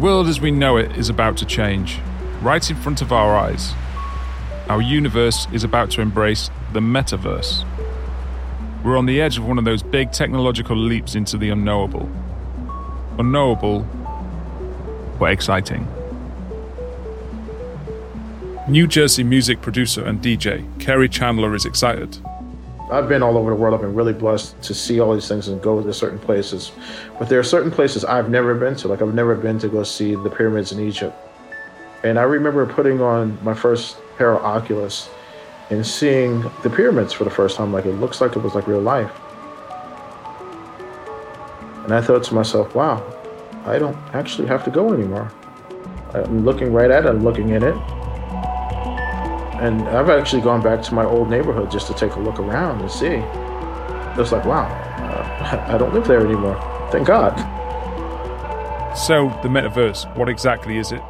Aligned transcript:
The 0.00 0.06
world 0.06 0.28
as 0.28 0.40
we 0.40 0.50
know 0.50 0.78
it 0.78 0.96
is 0.96 1.10
about 1.10 1.36
to 1.36 1.44
change, 1.44 1.98
right 2.40 2.70
in 2.70 2.74
front 2.74 3.02
of 3.02 3.12
our 3.12 3.36
eyes. 3.36 3.74
Our 4.66 4.80
universe 4.80 5.46
is 5.52 5.62
about 5.62 5.90
to 5.90 6.00
embrace 6.00 6.48
the 6.72 6.80
metaverse. 6.80 7.66
We're 8.82 8.96
on 8.96 9.04
the 9.04 9.20
edge 9.20 9.36
of 9.36 9.44
one 9.46 9.58
of 9.58 9.66
those 9.66 9.82
big 9.82 10.10
technological 10.10 10.74
leaps 10.74 11.16
into 11.16 11.36
the 11.36 11.50
unknowable. 11.50 12.10
Unknowable, 13.18 13.80
but 15.18 15.32
exciting. 15.32 15.86
New 18.70 18.86
Jersey 18.86 19.22
music 19.22 19.60
producer 19.60 20.02
and 20.02 20.22
DJ 20.22 20.66
Kerri 20.78 21.10
Chandler 21.10 21.54
is 21.54 21.66
excited. 21.66 22.16
I've 22.90 23.08
been 23.08 23.22
all 23.22 23.38
over 23.38 23.50
the 23.50 23.56
world. 23.56 23.74
I've 23.74 23.80
been 23.80 23.94
really 23.94 24.12
blessed 24.12 24.60
to 24.62 24.74
see 24.74 24.98
all 25.00 25.14
these 25.14 25.28
things 25.28 25.46
and 25.48 25.62
go 25.62 25.80
to 25.80 25.92
certain 25.92 26.18
places. 26.18 26.72
But 27.18 27.28
there 27.28 27.38
are 27.38 27.44
certain 27.44 27.70
places 27.70 28.04
I've 28.04 28.28
never 28.28 28.54
been 28.54 28.74
to. 28.76 28.88
Like 28.88 29.00
I've 29.00 29.14
never 29.14 29.36
been 29.36 29.58
to 29.60 29.68
go 29.68 29.84
see 29.84 30.16
the 30.16 30.30
pyramids 30.30 30.72
in 30.72 30.80
Egypt. 30.80 31.16
And 32.02 32.18
I 32.18 32.22
remember 32.22 32.66
putting 32.66 33.00
on 33.00 33.38
my 33.44 33.54
first 33.54 33.98
pair 34.16 34.34
of 34.34 34.44
Oculus 34.44 35.08
and 35.70 35.86
seeing 35.86 36.42
the 36.62 36.70
pyramids 36.70 37.12
for 37.12 37.24
the 37.24 37.30
first 37.30 37.56
time. 37.56 37.72
Like 37.72 37.86
it 37.86 37.94
looks 37.94 38.20
like 38.20 38.34
it 38.34 38.42
was 38.42 38.54
like 38.54 38.66
real 38.66 38.80
life. 38.80 39.12
And 41.84 41.94
I 41.94 42.00
thought 42.00 42.24
to 42.24 42.34
myself, 42.34 42.74
wow, 42.74 43.04
I 43.66 43.78
don't 43.78 43.96
actually 44.14 44.48
have 44.48 44.64
to 44.64 44.70
go 44.70 44.92
anymore. 44.92 45.32
I'm 46.12 46.44
looking 46.44 46.72
right 46.72 46.90
at 46.90 47.04
it, 47.04 47.08
I'm 47.08 47.22
looking 47.22 47.50
in 47.50 47.62
it. 47.62 47.99
And 49.60 49.82
I've 49.88 50.08
actually 50.08 50.42
gone 50.42 50.62
back 50.62 50.82
to 50.84 50.94
my 50.94 51.04
old 51.04 51.28
neighborhood 51.28 51.70
just 51.70 51.86
to 51.88 51.94
take 51.94 52.14
a 52.14 52.20
look 52.20 52.38
around 52.38 52.80
and 52.80 52.90
see. 52.90 53.22
It's 54.20 54.32
like, 54.32 54.44
wow, 54.44 54.66
uh, 54.66 55.66
I 55.74 55.78
don't 55.78 55.92
live 55.92 56.06
there 56.06 56.24
anymore. 56.24 56.58
Thank 56.90 57.06
God. 57.06 57.36
So, 58.96 59.28
the 59.42 59.48
metaverse, 59.48 60.16
what 60.16 60.28
exactly 60.28 60.78
is 60.78 60.92
it? 60.92 61.02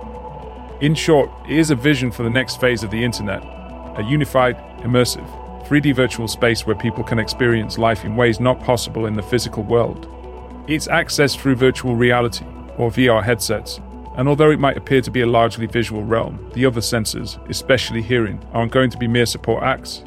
In 0.80 0.94
short, 0.94 1.30
it 1.48 1.58
is 1.58 1.70
a 1.70 1.74
vision 1.74 2.10
for 2.10 2.22
the 2.22 2.30
next 2.30 2.60
phase 2.60 2.82
of 2.82 2.90
the 2.90 3.02
internet 3.02 3.42
a 3.96 4.02
unified, 4.02 4.56
immersive, 4.78 5.28
3D 5.66 5.94
virtual 5.94 6.28
space 6.28 6.66
where 6.66 6.76
people 6.76 7.04
can 7.04 7.18
experience 7.18 7.76
life 7.76 8.04
in 8.04 8.16
ways 8.16 8.40
not 8.40 8.60
possible 8.60 9.06
in 9.06 9.14
the 9.14 9.22
physical 9.22 9.62
world. 9.62 10.08
It's 10.66 10.88
accessed 10.88 11.38
through 11.38 11.56
virtual 11.56 11.96
reality, 11.96 12.46
or 12.78 12.90
VR 12.90 13.22
headsets, 13.22 13.80
and 14.20 14.28
although 14.28 14.50
it 14.50 14.60
might 14.60 14.76
appear 14.76 15.00
to 15.00 15.10
be 15.10 15.22
a 15.22 15.26
largely 15.26 15.64
visual 15.64 16.04
realm, 16.04 16.50
the 16.52 16.66
other 16.66 16.82
senses, 16.82 17.38
especially 17.48 18.02
hearing, 18.02 18.38
aren't 18.52 18.70
going 18.70 18.90
to 18.90 18.98
be 18.98 19.08
mere 19.08 19.24
support 19.24 19.62
acts. 19.62 20.04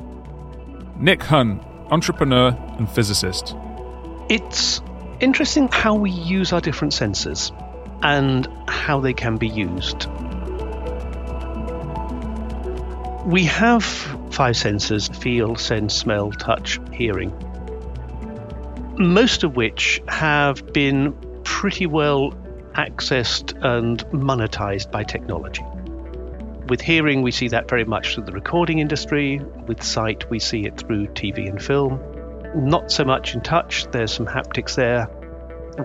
Nick 1.00 1.23
Hunn, 1.23 1.59
entrepreneur 1.89 2.55
and 2.78 2.88
physicist. 2.88 3.55
It's 4.30 4.83
interesting 5.20 5.67
how 5.67 5.95
we 5.95 6.11
use 6.11 6.53
our 6.53 6.61
different 6.61 6.94
senses 6.94 7.52
and 8.03 8.47
how 8.67 9.00
they 9.00 9.14
can 9.14 9.38
be 9.38 9.47
used. 9.47 10.05
We 13.25 13.45
have 13.45 13.83
five 14.30 14.55
senses 14.55 15.08
feel, 15.08 15.55
sense, 15.55 15.95
smell, 15.95 16.31
touch, 16.33 16.80
hearing. 16.92 17.33
Most 18.95 19.44
of 19.44 19.55
which 19.55 20.03
have 20.08 20.72
been 20.72 21.16
pretty 21.44 21.88
well 21.88 22.31
accessed 22.74 23.54
and 23.64 24.06
monetized 24.08 24.92
by 24.92 25.04
technology. 25.04 25.66
With 26.68 26.82
hearing, 26.82 27.22
we 27.22 27.32
see 27.32 27.50
that 27.50 27.70
very 27.70 27.84
much 27.84 28.14
through 28.16 28.23
the 28.23 28.32
recording 28.32 28.80
industry. 28.80 29.39
With 29.67 29.84
sight, 29.84 30.30
we 30.30 30.39
see 30.39 30.66
it 30.66 30.80
through 30.80 31.08
TV 31.08 31.50
and 31.50 31.62
film. 31.62 32.02
Not 32.56 32.92
so 32.92 33.04
much 33.04 33.36
in 33.36 33.42
touch, 33.42 33.86
there's 33.92 34.14
some 34.14 34.28
haptics 34.28 34.76
there. 34.76 35.10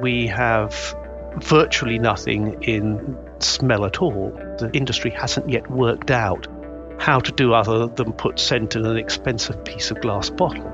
We 0.00 0.28
have 0.28 0.94
virtually 1.36 1.98
nothing 1.98 2.62
in 2.62 3.18
smell 3.40 3.84
at 3.84 4.00
all. 4.00 4.30
The 4.58 4.70
industry 4.72 5.10
hasn't 5.10 5.50
yet 5.50 5.70
worked 5.70 6.10
out 6.10 6.46
how 6.98 7.20
to 7.20 7.32
do 7.32 7.54
other 7.54 7.86
than 7.86 8.12
put 8.12 8.38
scent 8.38 8.76
in 8.76 8.84
an 8.84 8.96
expensive 8.96 9.64
piece 9.64 9.90
of 9.90 10.00
glass 10.00 10.30
bottle. 10.30 10.66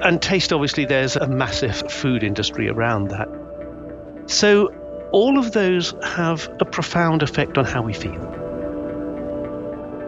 And 0.00 0.20
taste, 0.20 0.52
obviously, 0.52 0.84
there's 0.84 1.16
a 1.16 1.26
massive 1.26 1.90
food 1.90 2.22
industry 2.22 2.68
around 2.68 3.08
that. 3.08 3.28
So, 4.26 4.72
all 5.12 5.38
of 5.38 5.52
those 5.52 5.94
have 6.04 6.48
a 6.60 6.64
profound 6.64 7.22
effect 7.22 7.58
on 7.58 7.64
how 7.64 7.82
we 7.82 7.92
feel. 7.92 8.20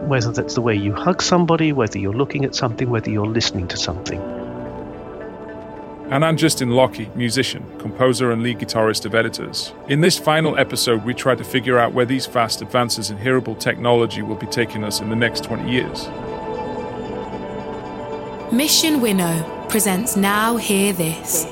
Whether 0.07 0.31
that's 0.31 0.55
the 0.55 0.61
way 0.61 0.75
you 0.75 0.93
hug 0.93 1.21
somebody, 1.21 1.71
whether 1.71 1.99
you're 1.99 2.13
looking 2.13 2.45
at 2.45 2.55
something, 2.55 2.89
whether 2.89 3.09
you're 3.09 3.27
listening 3.27 3.67
to 3.69 3.77
something. 3.77 4.21
And 6.11 6.23
I'm 6.23 6.37
Justin 6.37 6.69
Lockey, 6.69 7.09
musician, 7.15 7.65
composer, 7.79 8.31
and 8.31 8.43
lead 8.43 8.59
guitarist 8.59 9.05
of 9.05 9.15
Editors. 9.15 9.73
In 9.87 10.01
this 10.01 10.19
final 10.19 10.55
episode, 10.57 11.03
we 11.03 11.15
try 11.15 11.33
to 11.33 11.43
figure 11.43 11.79
out 11.79 11.93
where 11.93 12.05
these 12.05 12.27
fast 12.27 12.61
advances 12.61 13.09
in 13.09 13.17
hearable 13.17 13.55
technology 13.55 14.21
will 14.21 14.35
be 14.35 14.45
taking 14.45 14.83
us 14.83 15.01
in 15.01 15.09
the 15.09 15.15
next 15.15 15.43
20 15.43 15.71
years. 15.71 16.07
Mission 18.53 19.01
Winnow 19.01 19.67
presents 19.67 20.15
Now 20.15 20.57
Hear 20.57 20.93
This, 20.93 21.45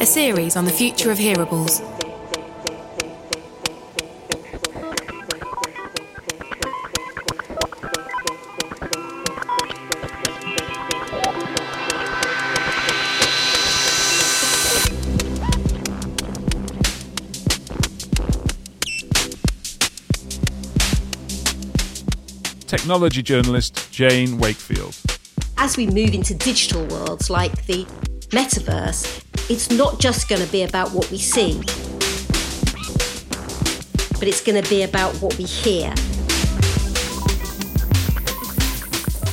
a 0.00 0.06
series 0.06 0.54
on 0.54 0.64
the 0.64 0.70
future 0.70 1.10
of 1.10 1.18
hearables. 1.18 1.95
Technology 22.86 23.20
journalist 23.20 23.90
Jane 23.90 24.38
Wakefield. 24.38 24.94
As 25.56 25.76
we 25.76 25.88
move 25.88 26.14
into 26.14 26.36
digital 26.36 26.86
worlds 26.86 27.28
like 27.28 27.66
the 27.66 27.84
metaverse, 28.30 29.24
it's 29.50 29.72
not 29.72 29.98
just 29.98 30.28
going 30.28 30.40
to 30.40 30.52
be 30.52 30.62
about 30.62 30.92
what 30.92 31.10
we 31.10 31.18
see, 31.18 31.58
but 34.20 34.28
it's 34.28 34.40
going 34.40 34.62
to 34.62 34.70
be 34.70 34.84
about 34.84 35.16
what 35.16 35.36
we 35.36 35.42
hear. 35.42 35.92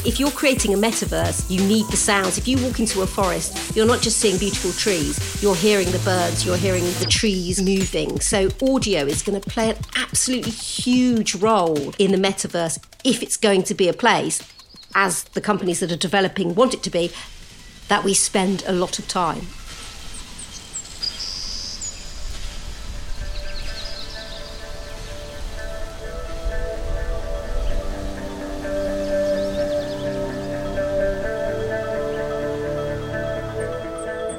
If 0.06 0.20
you're 0.20 0.32
creating 0.32 0.74
a 0.74 0.78
metaverse, 0.78 1.50
you 1.50 1.66
need 1.66 1.86
the 1.88 1.96
sounds. 1.96 2.38
If 2.38 2.46
you 2.46 2.58
walk 2.62 2.82
into 2.82 3.04
a 3.04 3.08
forest, 3.08 3.74
you're 3.74 3.86
not 3.86 4.02
just 4.02 4.18
seeing 4.18 4.38
beautiful 4.38 4.74
trees, 4.74 5.42
you're 5.42 5.56
hearing 5.56 5.90
the 5.92 6.00
birds, 6.00 6.46
you're 6.46 6.58
hearing 6.58 6.84
the 6.84 7.08
trees 7.10 7.62
moving. 7.62 8.20
So, 8.20 8.50
audio 8.62 9.06
is 9.06 9.22
going 9.22 9.40
to 9.40 9.50
play 9.50 9.70
an 9.70 9.78
absolutely 9.96 10.52
huge 10.52 11.36
role 11.36 11.94
in 12.00 12.12
the 12.12 12.18
metaverse 12.18 12.84
if 13.06 13.24
it's 13.24 13.38
going 13.38 13.64
to 13.64 13.74
be 13.74 13.88
a 13.88 13.94
place, 13.94 14.46
as 14.94 15.24
the 15.24 15.42
companies 15.42 15.80
that 15.80 15.90
are 15.90 15.96
developing 15.96 16.54
want 16.54 16.74
it 16.74 16.84
to 16.84 16.90
be, 16.90 17.10
that 17.88 18.04
we 18.04 18.14
spend 18.14 18.62
a 18.68 18.74
lot 18.74 19.00
of 19.00 19.08
time. 19.08 19.48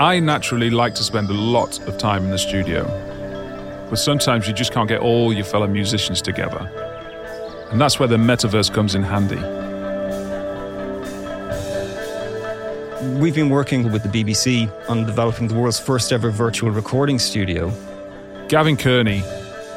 I 0.04 0.20
naturally 0.20 0.68
like 0.68 0.94
to 0.96 1.02
spend 1.02 1.30
a 1.30 1.32
lot 1.32 1.80
of 1.88 1.96
time 1.96 2.24
in 2.24 2.30
the 2.30 2.36
studio, 2.36 2.84
but 3.88 3.96
sometimes 3.96 4.46
you 4.46 4.52
just 4.52 4.70
can't 4.70 4.86
get 4.86 5.00
all 5.00 5.32
your 5.32 5.46
fellow 5.46 5.66
musicians 5.66 6.20
together. 6.20 6.60
And 7.70 7.80
that's 7.80 7.98
where 7.98 8.06
the 8.06 8.18
metaverse 8.18 8.70
comes 8.70 8.94
in 8.94 9.02
handy. 9.02 9.40
We've 13.18 13.34
been 13.34 13.48
working 13.48 13.90
with 13.92 14.02
the 14.02 14.10
BBC 14.10 14.70
on 14.90 15.06
developing 15.06 15.48
the 15.48 15.54
world's 15.54 15.80
first 15.80 16.12
ever 16.12 16.28
virtual 16.28 16.70
recording 16.70 17.18
studio. 17.18 17.72
Gavin 18.48 18.76
Kearney, 18.76 19.22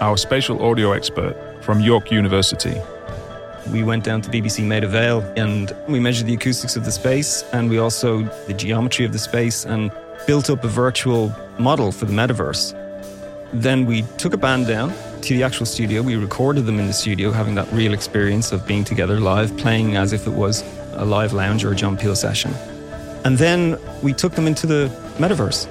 our 0.02 0.18
spatial 0.18 0.62
audio 0.62 0.92
expert 0.92 1.38
from 1.62 1.80
York 1.80 2.12
University. 2.12 2.76
We 3.72 3.82
went 3.84 4.04
down 4.04 4.24
to 4.24 4.30
BBC 4.30 4.66
Maida 4.66 4.90
Vale 4.90 5.22
and 5.38 5.74
we 5.88 6.02
measured 6.02 6.28
the 6.28 6.34
acoustics 6.34 6.76
of 6.76 6.84
the 6.84 6.92
space 6.92 7.46
and 7.54 7.70
we 7.70 7.78
also 7.78 8.24
the 8.46 8.54
geometry 8.54 9.06
of 9.06 9.14
the 9.14 9.20
space 9.20 9.64
and 9.64 9.90
built 10.28 10.50
up 10.50 10.64
a 10.66 10.68
virtual 10.68 11.34
model 11.58 11.92
for 11.92 12.06
the 12.06 12.14
metaverse. 12.14 12.74
Then 13.54 13.86
we 13.86 14.02
took 14.18 14.34
a 14.34 14.38
band 14.38 14.68
down 14.68 14.94
to 15.22 15.34
the 15.34 15.42
actual 15.42 15.66
studio. 15.66 16.02
We 16.02 16.18
recorded 16.18 16.66
them 16.66 16.80
in 16.80 16.88
the 16.88 16.94
studio, 16.94 17.32
having 17.32 17.56
that 17.56 17.72
real 17.72 17.94
experience 17.94 18.52
of 18.52 18.68
being 18.68 18.84
together 18.84 19.22
live, 19.22 19.56
playing 19.58 19.96
as 19.96 20.12
if 20.12 20.28
it 20.28 20.34
was 20.34 20.66
a 20.94 21.06
live 21.06 21.32
lounge 21.32 21.64
or 21.64 21.72
a 21.72 21.76
John 21.76 21.98
Peel 21.98 22.16
session. 22.16 22.54
And 23.24 23.38
then 23.38 23.80
we 24.04 24.14
took 24.14 24.34
them 24.34 24.48
into 24.48 24.68
the 24.68 24.90
metaverse. 25.18 25.68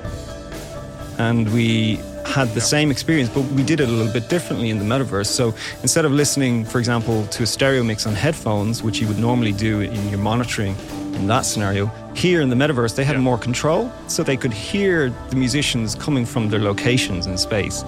And 1.19 1.53
we 1.53 2.01
had 2.25 2.49
the 2.55 2.61
same 2.61 2.91
experience, 2.91 3.29
but 3.29 3.43
we 3.53 3.63
did 3.63 3.81
it 3.81 3.89
a 3.89 3.93
little 3.93 4.13
bit 4.13 4.29
differently 4.31 4.71
in 4.71 4.79
the 4.79 4.85
metaverse. 4.85 5.27
So 5.27 5.55
instead 5.83 6.07
of 6.07 6.13
listening, 6.13 6.65
for 6.65 6.79
example, 6.79 7.27
to 7.27 7.43
a 7.43 7.47
stereo 7.47 7.83
mix 7.83 8.07
on 8.07 8.15
headphones, 8.15 8.83
which 8.83 9.01
you 9.01 9.07
would 9.07 9.19
normally 9.19 9.53
do 9.53 9.83
in 9.83 10.09
your 10.09 10.19
monitoring 10.19 10.75
in 11.17 11.27
that 11.27 11.43
scenario, 11.43 11.87
here 12.15 12.41
in 12.41 12.49
the 12.49 12.57
metaverse, 12.57 12.95
they 12.95 13.05
had 13.05 13.17
yeah. 13.17 13.23
more 13.23 13.39
control, 13.39 13.91
so 14.07 14.23
they 14.23 14.37
could 14.37 14.53
hear 14.53 15.11
the 15.31 15.37
musicians 15.37 15.95
coming 15.95 16.25
from 16.25 16.49
their 16.49 16.61
locations 16.61 17.27
in 17.27 17.37
space. 17.39 17.85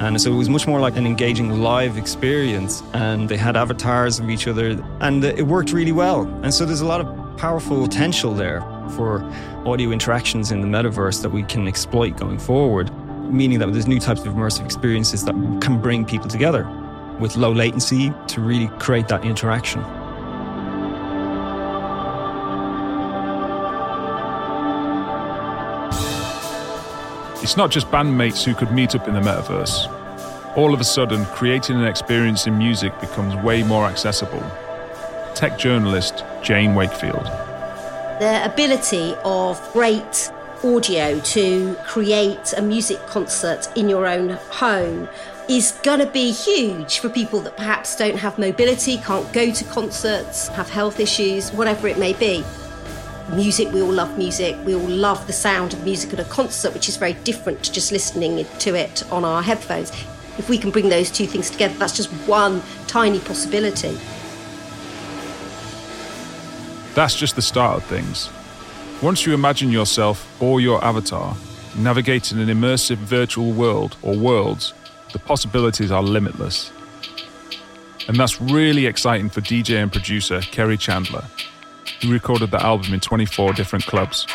And 0.00 0.20
so 0.20 0.32
it 0.32 0.36
was 0.36 0.48
much 0.48 0.66
more 0.66 0.78
like 0.78 0.96
an 0.96 1.06
engaging 1.06 1.60
live 1.60 1.98
experience. 1.98 2.84
And 2.92 3.28
they 3.28 3.36
had 3.36 3.56
avatars 3.56 4.20
of 4.20 4.30
each 4.30 4.46
other, 4.46 4.82
and 5.00 5.24
it 5.24 5.46
worked 5.46 5.72
really 5.72 5.92
well. 5.92 6.22
And 6.42 6.54
so 6.54 6.64
there's 6.64 6.80
a 6.80 6.86
lot 6.86 7.00
of 7.00 7.36
powerful 7.36 7.82
potential 7.82 8.32
there 8.32 8.60
for 8.96 9.22
audio 9.66 9.90
interactions 9.90 10.50
in 10.52 10.60
the 10.60 10.68
metaverse 10.68 11.20
that 11.22 11.30
we 11.30 11.42
can 11.42 11.66
exploit 11.66 12.16
going 12.16 12.38
forward, 12.38 12.90
meaning 13.30 13.58
that 13.58 13.72
there's 13.72 13.88
new 13.88 14.00
types 14.00 14.20
of 14.20 14.34
immersive 14.34 14.64
experiences 14.64 15.24
that 15.24 15.34
can 15.60 15.80
bring 15.80 16.04
people 16.04 16.28
together 16.28 16.66
with 17.18 17.36
low 17.36 17.52
latency 17.52 18.12
to 18.28 18.40
really 18.40 18.68
create 18.78 19.08
that 19.08 19.24
interaction. 19.24 19.84
It's 27.48 27.56
not 27.56 27.70
just 27.70 27.90
bandmates 27.90 28.44
who 28.44 28.54
could 28.54 28.72
meet 28.72 28.94
up 28.94 29.08
in 29.08 29.14
the 29.14 29.20
metaverse. 29.20 29.88
All 30.54 30.74
of 30.74 30.82
a 30.82 30.84
sudden, 30.84 31.24
creating 31.24 31.76
an 31.76 31.86
experience 31.86 32.46
in 32.46 32.58
music 32.58 32.92
becomes 33.00 33.34
way 33.36 33.62
more 33.62 33.86
accessible. 33.86 34.44
Tech 35.34 35.58
journalist 35.58 36.24
Jane 36.42 36.74
Wakefield. 36.74 37.24
The 38.20 38.42
ability 38.44 39.14
of 39.24 39.58
great 39.72 40.30
audio 40.62 41.18
to 41.20 41.74
create 41.86 42.52
a 42.54 42.60
music 42.60 42.98
concert 43.06 43.66
in 43.74 43.88
your 43.88 44.06
own 44.06 44.28
home 44.50 45.08
is 45.48 45.72
going 45.82 46.00
to 46.00 46.06
be 46.06 46.32
huge 46.32 46.98
for 46.98 47.08
people 47.08 47.40
that 47.40 47.56
perhaps 47.56 47.96
don't 47.96 48.18
have 48.18 48.38
mobility, 48.38 48.98
can't 48.98 49.32
go 49.32 49.50
to 49.50 49.64
concerts, 49.64 50.48
have 50.48 50.68
health 50.68 51.00
issues, 51.00 51.50
whatever 51.52 51.88
it 51.88 51.96
may 51.96 52.12
be 52.12 52.44
music, 53.34 53.72
we 53.72 53.82
all 53.82 53.92
love 53.92 54.16
music. 54.16 54.56
We 54.64 54.74
all 54.74 54.88
love 54.88 55.26
the 55.26 55.32
sound 55.32 55.72
of 55.72 55.84
music 55.84 56.12
at 56.12 56.20
a 56.20 56.24
concert, 56.24 56.74
which 56.74 56.88
is 56.88 56.96
very 56.96 57.14
different 57.24 57.62
to 57.64 57.72
just 57.72 57.92
listening 57.92 58.44
to 58.44 58.74
it 58.74 59.10
on 59.12 59.24
our 59.24 59.42
headphones. 59.42 59.90
If 60.38 60.48
we 60.48 60.58
can 60.58 60.70
bring 60.70 60.88
those 60.88 61.10
two 61.10 61.26
things 61.26 61.50
together, 61.50 61.74
that's 61.78 61.96
just 61.96 62.10
one 62.28 62.62
tiny 62.86 63.18
possibility. 63.20 63.98
That's 66.94 67.14
just 67.14 67.36
the 67.36 67.42
start 67.42 67.76
of 67.76 67.84
things. 67.84 68.30
Once 69.02 69.24
you 69.24 69.34
imagine 69.34 69.70
yourself 69.70 70.26
or 70.42 70.60
your 70.60 70.82
avatar 70.84 71.36
navigating 71.76 72.40
an 72.40 72.48
immersive 72.48 72.96
virtual 72.96 73.52
world 73.52 73.96
or 74.02 74.16
worlds, 74.16 74.74
the 75.12 75.18
possibilities 75.18 75.90
are 75.90 76.02
limitless. 76.02 76.72
And 78.08 78.16
that's 78.16 78.40
really 78.40 78.86
exciting 78.86 79.28
for 79.28 79.40
DJ 79.40 79.82
and 79.82 79.92
producer 79.92 80.40
Kerri 80.40 80.78
Chandler, 80.78 81.24
who 82.00 82.12
recorded 82.12 82.50
the 82.50 82.64
album 82.64 82.94
in 82.94 83.00
24 83.00 83.52
different 83.52 83.84
clubs. 83.86 84.26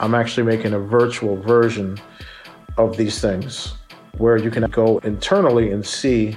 I'm 0.00 0.14
actually 0.14 0.44
making 0.44 0.74
a 0.74 0.78
virtual 0.78 1.36
version 1.36 1.98
of 2.76 2.96
these 2.96 3.20
things 3.20 3.74
where 4.18 4.36
you 4.36 4.50
can 4.50 4.68
go 4.70 4.98
internally 4.98 5.70
and 5.70 5.84
see 5.84 6.36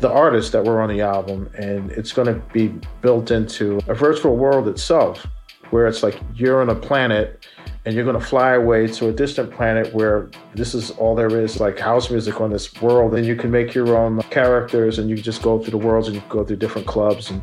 the 0.00 0.10
artists 0.10 0.50
that 0.50 0.64
were 0.64 0.82
on 0.82 0.88
the 0.88 1.00
album 1.00 1.48
and 1.54 1.90
it's 1.92 2.12
going 2.12 2.26
to 2.26 2.34
be 2.52 2.68
built 3.00 3.30
into 3.30 3.80
a 3.88 3.94
virtual 3.94 4.36
world 4.36 4.68
itself 4.68 5.26
where 5.70 5.86
it's 5.86 6.02
like 6.02 6.20
you're 6.34 6.60
on 6.60 6.68
a 6.68 6.74
planet 6.74 7.46
and 7.84 7.94
you're 7.94 8.04
going 8.04 8.18
to 8.18 8.24
fly 8.24 8.52
away 8.52 8.86
to 8.86 9.08
a 9.08 9.12
distant 9.12 9.50
planet 9.50 9.92
where 9.92 10.30
this 10.54 10.74
is 10.74 10.90
all 10.92 11.14
there 11.14 11.38
is 11.38 11.60
like 11.60 11.78
house 11.78 12.10
music 12.10 12.40
on 12.40 12.50
this 12.50 12.80
world 12.80 13.14
and 13.14 13.26
you 13.26 13.36
can 13.36 13.50
make 13.50 13.74
your 13.74 13.96
own 13.96 14.22
characters 14.30 14.98
and 14.98 15.10
you 15.10 15.16
just 15.16 15.42
go 15.42 15.58
through 15.58 15.72
the 15.72 15.86
worlds 15.86 16.08
and 16.08 16.16
you 16.16 16.22
go 16.28 16.44
through 16.44 16.56
different 16.56 16.86
clubs 16.86 17.30
and 17.30 17.42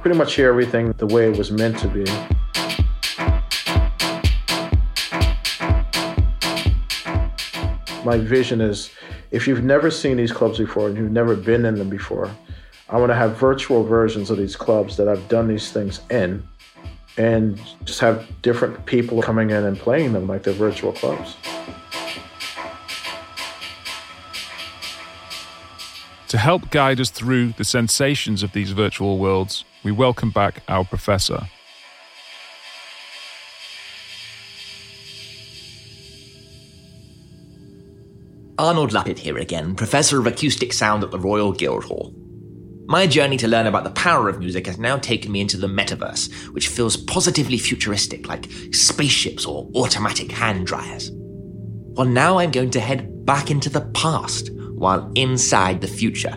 pretty 0.00 0.16
much 0.16 0.34
hear 0.34 0.48
everything 0.48 0.92
the 0.92 1.06
way 1.06 1.28
it 1.28 1.36
was 1.36 1.50
meant 1.50 1.78
to 1.78 1.88
be. 1.88 2.04
My 8.04 8.16
vision 8.16 8.60
is 8.60 8.90
if 9.30 9.46
you've 9.46 9.64
never 9.64 9.90
seen 9.90 10.16
these 10.16 10.32
clubs 10.32 10.58
before 10.58 10.88
and 10.88 10.96
you've 10.96 11.12
never 11.12 11.36
been 11.36 11.64
in 11.64 11.76
them 11.76 11.88
before 11.88 12.30
i 12.88 12.96
want 12.96 13.10
to 13.10 13.14
have 13.14 13.36
virtual 13.36 13.84
versions 13.84 14.30
of 14.30 14.36
these 14.36 14.56
clubs 14.56 14.96
that 14.96 15.08
i've 15.08 15.28
done 15.28 15.46
these 15.46 15.70
things 15.70 16.00
in 16.10 16.42
and 17.20 17.60
just 17.84 18.00
have 18.00 18.26
different 18.40 18.86
people 18.86 19.20
coming 19.20 19.50
in 19.50 19.62
and 19.64 19.78
playing 19.78 20.14
them 20.14 20.26
like 20.26 20.42
they're 20.42 20.54
virtual 20.54 20.90
clubs. 20.90 21.36
To 26.28 26.38
help 26.38 26.70
guide 26.70 26.98
us 26.98 27.10
through 27.10 27.52
the 27.58 27.64
sensations 27.64 28.42
of 28.42 28.52
these 28.52 28.70
virtual 28.70 29.18
worlds, 29.18 29.66
we 29.84 29.92
welcome 29.92 30.30
back 30.30 30.62
our 30.66 30.82
professor. 30.82 31.42
Arnold 38.58 38.94
Lappin 38.94 39.16
here 39.16 39.36
again, 39.36 39.74
Professor 39.74 40.20
of 40.20 40.26
Acoustic 40.26 40.72
Sound 40.72 41.04
at 41.04 41.10
the 41.10 41.18
Royal 41.18 41.52
Guildhall. 41.52 42.14
My 42.90 43.06
journey 43.06 43.36
to 43.36 43.46
learn 43.46 43.68
about 43.68 43.84
the 43.84 43.90
power 43.90 44.28
of 44.28 44.40
music 44.40 44.66
has 44.66 44.76
now 44.76 44.96
taken 44.96 45.30
me 45.30 45.40
into 45.40 45.56
the 45.56 45.68
metaverse, 45.68 46.28
which 46.52 46.66
feels 46.66 46.96
positively 46.96 47.56
futuristic, 47.56 48.26
like 48.26 48.48
spaceships 48.72 49.46
or 49.46 49.70
automatic 49.76 50.32
hand 50.32 50.66
dryers. 50.66 51.12
Well, 51.12 52.08
now 52.08 52.38
I'm 52.38 52.50
going 52.50 52.70
to 52.70 52.80
head 52.80 53.24
back 53.24 53.48
into 53.48 53.70
the 53.70 53.82
past 53.94 54.50
while 54.74 55.08
inside 55.14 55.80
the 55.80 55.86
future. 55.86 56.36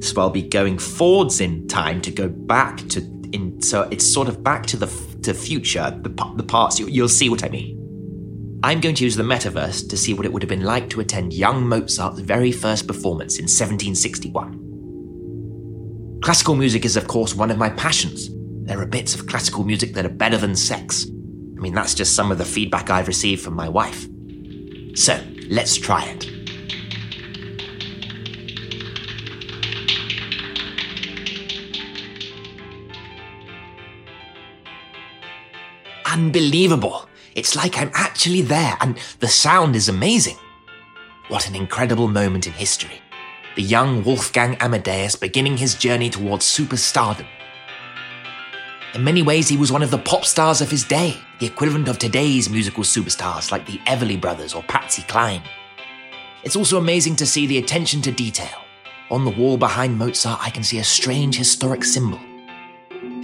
So 0.00 0.20
I'll 0.20 0.28
be 0.28 0.42
going 0.42 0.76
forwards 0.78 1.40
in 1.40 1.66
time 1.68 2.02
to 2.02 2.10
go 2.10 2.28
back 2.28 2.86
to 2.88 3.00
in. 3.32 3.62
So 3.62 3.88
it's 3.90 4.04
sort 4.04 4.28
of 4.28 4.42
back 4.42 4.66
to 4.66 4.76
the 4.76 4.88
to 5.22 5.32
future, 5.32 5.98
the 6.02 6.10
the 6.36 6.44
past. 6.44 6.78
You, 6.78 6.86
you'll 6.86 7.08
see 7.08 7.30
what 7.30 7.42
I 7.42 7.48
mean. 7.48 8.60
I'm 8.62 8.82
going 8.82 8.96
to 8.96 9.04
use 9.04 9.16
the 9.16 9.22
metaverse 9.22 9.88
to 9.88 9.96
see 9.96 10.12
what 10.12 10.26
it 10.26 10.34
would 10.34 10.42
have 10.42 10.50
been 10.50 10.64
like 10.64 10.90
to 10.90 11.00
attend 11.00 11.32
young 11.32 11.66
Mozart's 11.66 12.20
very 12.20 12.52
first 12.52 12.86
performance 12.86 13.38
in 13.38 13.44
1761. 13.44 14.73
Classical 16.24 16.54
music 16.54 16.86
is, 16.86 16.96
of 16.96 17.06
course, 17.06 17.34
one 17.34 17.50
of 17.50 17.58
my 17.58 17.68
passions. 17.68 18.30
There 18.64 18.80
are 18.80 18.86
bits 18.86 19.14
of 19.14 19.26
classical 19.26 19.62
music 19.62 19.92
that 19.92 20.06
are 20.06 20.08
better 20.08 20.38
than 20.38 20.56
sex. 20.56 21.04
I 21.06 21.60
mean, 21.60 21.74
that's 21.74 21.92
just 21.92 22.16
some 22.16 22.32
of 22.32 22.38
the 22.38 22.46
feedback 22.46 22.88
I've 22.88 23.08
received 23.08 23.42
from 23.42 23.52
my 23.52 23.68
wife. 23.68 24.06
So, 24.94 25.22
let's 25.50 25.76
try 25.76 26.02
it. 26.06 26.26
Unbelievable! 36.06 37.06
It's 37.34 37.54
like 37.54 37.76
I'm 37.76 37.90
actually 37.92 38.40
there, 38.40 38.78
and 38.80 38.98
the 39.20 39.28
sound 39.28 39.76
is 39.76 39.90
amazing. 39.90 40.38
What 41.28 41.50
an 41.50 41.54
incredible 41.54 42.08
moment 42.08 42.46
in 42.46 42.54
history 42.54 43.02
the 43.56 43.62
young 43.62 44.02
Wolfgang 44.02 44.56
Amadeus 44.56 45.16
beginning 45.16 45.56
his 45.56 45.74
journey 45.74 46.10
towards 46.10 46.44
superstardom. 46.44 47.26
In 48.94 49.02
many 49.02 49.22
ways, 49.22 49.48
he 49.48 49.56
was 49.56 49.72
one 49.72 49.82
of 49.82 49.90
the 49.90 49.98
pop 49.98 50.24
stars 50.24 50.60
of 50.60 50.70
his 50.70 50.84
day, 50.84 51.16
the 51.40 51.46
equivalent 51.46 51.88
of 51.88 51.98
today's 51.98 52.48
musical 52.48 52.84
superstars 52.84 53.50
like 53.50 53.66
the 53.66 53.78
Everly 53.86 54.20
Brothers 54.20 54.54
or 54.54 54.62
Patsy 54.64 55.02
Cline. 55.02 55.42
It's 56.44 56.56
also 56.56 56.78
amazing 56.78 57.16
to 57.16 57.26
see 57.26 57.46
the 57.46 57.58
attention 57.58 58.02
to 58.02 58.12
detail. 58.12 58.62
On 59.10 59.24
the 59.24 59.30
wall 59.30 59.56
behind 59.56 59.98
Mozart, 59.98 60.40
I 60.42 60.50
can 60.50 60.62
see 60.62 60.78
a 60.78 60.84
strange 60.84 61.36
historic 61.36 61.84
symbol. 61.84 62.20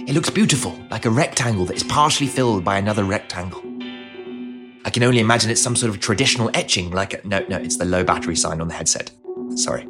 It 0.07 0.13
looks 0.13 0.29
beautiful, 0.29 0.77
like 0.89 1.05
a 1.05 1.09
rectangle 1.09 1.65
that 1.65 1.75
is 1.75 1.83
partially 1.83 2.27
filled 2.27 2.63
by 2.63 2.77
another 2.77 3.03
rectangle. 3.03 3.61
I 4.83 4.89
can 4.89 5.03
only 5.03 5.19
imagine 5.19 5.51
it's 5.51 5.61
some 5.61 5.75
sort 5.75 5.89
of 5.89 5.99
traditional 5.99 6.49
etching, 6.53 6.91
like 6.91 7.13
a, 7.13 7.27
no, 7.27 7.45
no, 7.47 7.57
it's 7.57 7.77
the 7.77 7.85
low 7.85 8.03
battery 8.03 8.35
sign 8.35 8.59
on 8.61 8.67
the 8.67 8.73
headset. 8.73 9.11
Sorry. 9.55 9.85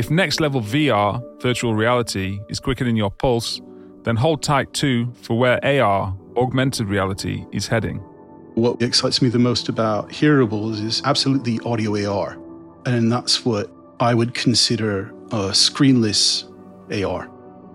If 0.00 0.10
next 0.10 0.40
level 0.40 0.62
VR, 0.62 1.22
virtual 1.42 1.74
reality, 1.74 2.40
is 2.48 2.58
quickening 2.58 2.96
your 2.96 3.10
pulse, 3.10 3.60
then 4.02 4.16
hold 4.16 4.42
tight 4.42 4.72
too 4.72 5.12
for 5.20 5.36
where 5.36 5.62
AR, 5.62 6.16
augmented 6.38 6.88
reality, 6.88 7.44
is 7.52 7.66
heading. 7.66 7.98
What 8.54 8.80
excites 8.80 9.20
me 9.20 9.28
the 9.28 9.38
most 9.38 9.68
about 9.68 10.08
hearables 10.08 10.82
is 10.82 11.02
absolutely 11.04 11.60
audio 11.66 12.10
AR. 12.10 12.38
And 12.86 13.12
that's 13.12 13.44
what 13.44 13.70
I 14.00 14.14
would 14.14 14.32
consider 14.32 15.10
a 15.32 15.52
screenless 15.52 16.50
AR. 16.90 17.30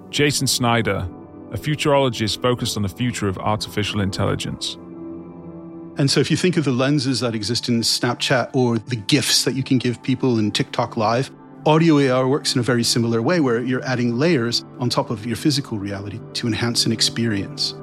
Jason 0.09 0.47
Snyder, 0.47 1.07
a 1.51 1.57
futurologist 1.59 2.41
focused 2.41 2.75
on 2.75 2.81
the 2.81 2.89
future 2.89 3.27
of 3.27 3.37
artificial 3.37 4.01
intelligence. 4.01 4.79
And 5.99 6.09
so, 6.09 6.21
if 6.21 6.31
you 6.31 6.37
think 6.37 6.57
of 6.57 6.65
the 6.65 6.71
lenses 6.71 7.19
that 7.19 7.35
exist 7.35 7.69
in 7.69 7.81
Snapchat 7.81 8.49
or 8.55 8.79
the 8.79 8.95
GIFs 8.95 9.43
that 9.43 9.53
you 9.53 9.61
can 9.61 9.77
give 9.77 10.01
people 10.01 10.39
in 10.39 10.49
TikTok 10.49 10.97
Live, 10.97 11.29
Audio 11.67 11.97
AR 12.13 12.27
works 12.27 12.53
in 12.53 12.59
a 12.59 12.63
very 12.63 12.83
similar 12.83 13.23
way 13.23 13.39
where 13.39 13.59
you're 13.59 13.83
adding 13.85 14.19
layers 14.19 14.63
on 14.77 14.87
top 14.87 15.09
of 15.09 15.25
your 15.25 15.35
physical 15.35 15.79
reality 15.79 16.19
to 16.33 16.45
enhance 16.45 16.85
an 16.85 16.91
experience. 16.91 17.73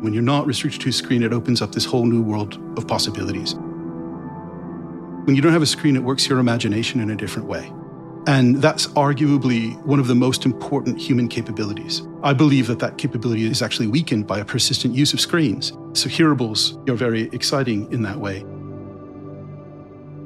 When 0.00 0.14
you're 0.14 0.22
not 0.22 0.46
restricted 0.46 0.80
to 0.80 0.88
a 0.88 0.92
screen, 0.92 1.22
it 1.22 1.34
opens 1.34 1.60
up 1.60 1.72
this 1.72 1.84
whole 1.84 2.06
new 2.06 2.22
world 2.22 2.58
of 2.78 2.88
possibilities. 2.88 3.56
When 5.26 5.36
you 5.36 5.42
don't 5.42 5.52
have 5.52 5.60
a 5.60 5.66
screen, 5.66 5.96
it 5.96 6.02
works 6.02 6.26
your 6.26 6.38
imagination 6.38 6.98
in 7.00 7.10
a 7.10 7.16
different 7.16 7.46
way. 7.46 7.70
And 8.26 8.62
that's 8.62 8.86
arguably 8.86 9.78
one 9.84 10.00
of 10.00 10.06
the 10.06 10.14
most 10.14 10.46
important 10.46 10.98
human 10.98 11.28
capabilities. 11.28 12.00
I 12.22 12.32
believe 12.32 12.68
that 12.68 12.78
that 12.78 12.96
capability 12.96 13.44
is 13.44 13.60
actually 13.60 13.88
weakened 13.88 14.26
by 14.26 14.38
a 14.38 14.46
persistent 14.46 14.94
use 14.94 15.12
of 15.12 15.20
screens. 15.20 15.72
So 15.92 16.08
hearables 16.08 16.88
are 16.88 16.94
very 16.94 17.24
exciting 17.34 17.92
in 17.92 18.00
that 18.00 18.16
way. 18.16 18.46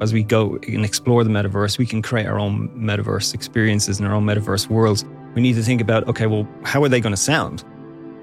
As 0.01 0.13
we 0.13 0.23
go 0.23 0.57
and 0.67 0.85
explore 0.85 1.23
the 1.23 1.29
metaverse, 1.29 1.77
we 1.77 1.85
can 1.85 2.01
create 2.01 2.25
our 2.25 2.39
own 2.39 2.69
metaverse 2.69 3.33
experiences 3.33 3.99
and 3.99 4.07
our 4.07 4.13
own 4.13 4.25
metaverse 4.25 4.69
worlds. 4.69 5.03
We 5.35 5.41
need 5.41 5.55
to 5.55 5.63
think 5.63 5.81
about 5.81 6.07
okay, 6.07 6.25
well, 6.25 6.47
how 6.63 6.81
are 6.83 6.89
they 6.89 7.01
going 7.01 7.13
to 7.13 7.21
sound? 7.21 7.63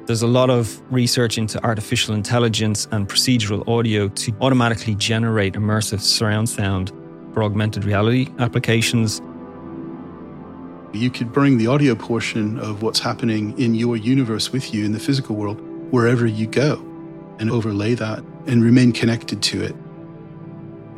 There's 0.07 0.23
a 0.23 0.27
lot 0.27 0.51
of 0.51 0.81
research 0.91 1.37
into 1.37 1.63
artificial 1.65 2.15
intelligence 2.15 2.87
and 2.93 3.09
procedural 3.09 3.67
audio 3.69 4.09
to 4.09 4.33
automatically 4.41 4.95
generate 4.95 5.55
immersive 5.55 6.01
surround 6.01 6.49
sound 6.49 6.93
for 7.35 7.43
augmented 7.43 7.85
reality 7.85 8.29
applications. 8.39 9.21
You 10.95 11.11
could 11.11 11.33
bring 11.33 11.59
the 11.59 11.67
audio 11.67 11.95
portion 11.95 12.59
of 12.59 12.83
what's 12.83 13.01
happening 13.01 13.59
in 13.59 13.75
your 13.75 13.97
universe 13.97 14.53
with 14.53 14.73
you 14.73 14.85
in 14.85 14.93
the 14.93 15.01
physical 15.01 15.37
world 15.37 15.61
wherever 15.91 16.27
you 16.27 16.47
go 16.47 16.75
and 17.39 17.51
overlay 17.51 17.95
that 17.95 18.21
and 18.47 18.65
remain 18.65 18.93
connected 18.93 19.43
to 19.43 19.63
it. 19.63 19.75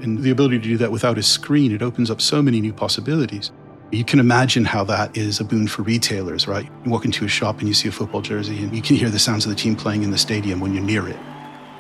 And 0.03 0.23
the 0.23 0.31
ability 0.31 0.59
to 0.59 0.65
do 0.65 0.77
that 0.79 0.93
without 0.93 1.19
a 1.19 1.23
screen, 1.23 1.73
it 1.73 1.83
opens 1.83 2.11
up 2.11 2.21
so 2.21 2.43
many 2.43 2.61
new 2.61 2.73
possibilities. 2.73 3.51
You 3.91 4.05
can 4.05 4.21
imagine 4.21 4.65
how 4.65 4.85
that 4.85 5.17
is 5.17 5.41
a 5.41 5.45
boon 5.45 5.67
for 5.67 5.83
retailers, 5.83 6.47
right? 6.47 6.69
You 6.85 6.91
walk 6.91 7.05
into 7.05 7.25
a 7.25 7.29
shop 7.29 7.61
and 7.61 7.69
you 7.69 7.75
see 7.75 7.89
a 7.89 7.93
football 7.93 8.21
jersey 8.21 8.63
and 8.63 8.75
you 8.77 8.83
can 8.83 8.97
hear 8.97 9.09
the 9.09 9.19
sounds 9.19 9.47
of 9.47 9.51
the 9.51 9.57
team 9.57 9.77
playing 9.77 10.03
in 10.03 10.11
the 10.11 10.19
stadium 10.19 10.61
when 10.61 10.75
you're 10.75 10.85
near 10.85 11.09
it. 11.09 11.17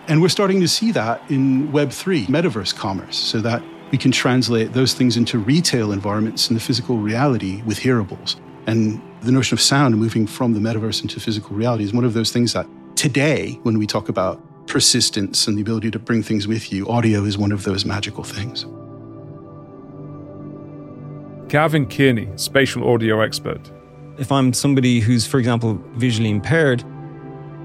And 0.08 0.22
we're 0.22 0.30
starting 0.30 0.60
to 0.60 0.68
see 0.68 0.90
that 0.92 1.22
in 1.30 1.70
Web3, 1.70 2.26
metaverse 2.26 2.74
commerce, 2.74 3.18
so 3.18 3.40
that 3.42 3.62
we 3.90 3.98
can 3.98 4.10
translate 4.10 4.72
those 4.72 4.94
things 4.94 5.18
into 5.18 5.38
retail 5.38 5.92
environments 5.92 6.48
in 6.48 6.54
the 6.54 6.60
physical 6.60 6.96
reality 6.96 7.62
with 7.62 7.78
hearables. 7.78 8.36
And 8.66 9.02
the 9.22 9.32
notion 9.32 9.54
of 9.54 9.60
sound 9.60 9.96
moving 9.96 10.26
from 10.26 10.54
the 10.54 10.60
metaverse 10.60 11.02
into 11.02 11.20
physical 11.20 11.54
reality 11.54 11.84
is 11.84 11.92
one 11.92 12.04
of 12.04 12.14
those 12.14 12.32
things 12.32 12.54
that 12.54 12.66
today, 12.96 13.58
when 13.64 13.78
we 13.78 13.86
talk 13.86 14.08
about 14.08 14.42
persistence 14.68 15.48
and 15.48 15.56
the 15.56 15.62
ability 15.62 15.90
to 15.90 15.98
bring 15.98 16.22
things 16.22 16.46
with 16.46 16.72
you, 16.72 16.88
audio 16.88 17.24
is 17.24 17.36
one 17.36 17.52
of 17.52 17.64
those 17.64 17.84
magical 17.84 18.22
things. 18.22 18.66
Gavin 21.48 21.86
Kearney, 21.86 22.28
spatial 22.36 22.88
audio 22.88 23.20
expert. 23.20 23.70
If 24.18 24.30
I'm 24.30 24.52
somebody 24.52 25.00
who's, 25.00 25.26
for 25.26 25.38
example, 25.38 25.80
visually 25.94 26.30
impaired 26.30 26.84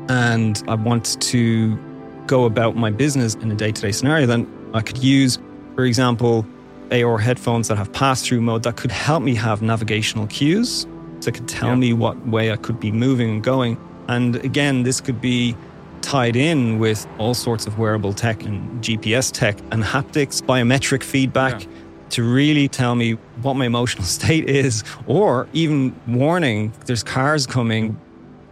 and 0.10 0.64
I 0.68 0.76
want 0.76 1.22
to 1.22 1.78
go 2.26 2.46
about 2.46 2.76
my 2.76 2.92
business 2.92 3.36
in 3.36 3.52
a 3.52 3.56
day 3.56 3.72
to 3.72 3.82
day 3.82 3.92
scenario, 3.92 4.26
then 4.26 4.48
I 4.74 4.82
could 4.82 5.00
use, 5.00 5.38
for 5.76 5.84
example, 5.84 6.46
AR 6.92 7.18
headphones 7.18 7.68
that 7.68 7.78
have 7.78 7.92
pass 7.92 8.26
through 8.26 8.42
mode 8.42 8.64
that 8.64 8.78
could 8.78 8.92
help 8.92 9.24
me 9.24 9.36
have 9.36 9.62
navigational 9.62 10.28
cues. 10.28 10.88
So 11.20 11.30
it 11.30 11.36
could 11.36 11.48
tell 11.48 11.70
yeah. 11.70 11.76
me 11.76 11.94
what 11.94 12.18
way 12.28 12.52
I 12.52 12.56
could 12.56 12.80
be 12.80 12.92
moving 12.92 13.30
and 13.30 13.44
going. 13.44 13.78
And 14.08 14.36
again, 14.38 14.84
this 14.84 15.02
could 15.02 15.20
be 15.20 15.56
tied 16.04 16.36
in 16.36 16.78
with 16.78 17.08
all 17.18 17.34
sorts 17.34 17.66
of 17.66 17.80
wearable 17.80 18.14
tech 18.14 18.44
and 18.44 18.84
GPS 18.84 19.32
tech 19.32 19.58
and 19.72 19.84
haptics, 19.84 20.42
biometric 20.42 21.02
feedback. 21.02 21.64
Yeah 21.64 21.70
to 22.14 22.22
really 22.22 22.68
tell 22.68 22.94
me 22.94 23.14
what 23.42 23.56
my 23.56 23.66
emotional 23.66 24.04
state 24.20 24.48
is, 24.48 24.84
or 25.08 25.48
even 25.52 26.00
warning 26.08 26.72
there's 26.86 27.02
cars 27.02 27.48
coming. 27.48 28.00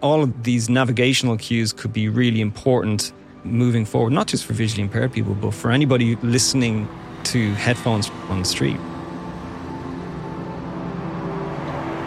All 0.01 0.23
of 0.23 0.43
these 0.43 0.67
navigational 0.67 1.37
cues 1.37 1.71
could 1.71 1.93
be 1.93 2.09
really 2.09 2.41
important 2.41 3.13
moving 3.43 3.85
forward, 3.85 4.13
not 4.13 4.25
just 4.25 4.45
for 4.45 4.53
visually 4.53 4.81
impaired 4.81 5.13
people, 5.13 5.35
but 5.35 5.53
for 5.53 5.69
anybody 5.69 6.15
listening 6.23 6.89
to 7.25 7.53
headphones 7.53 8.09
on 8.29 8.39
the 8.39 8.45
street. 8.45 8.77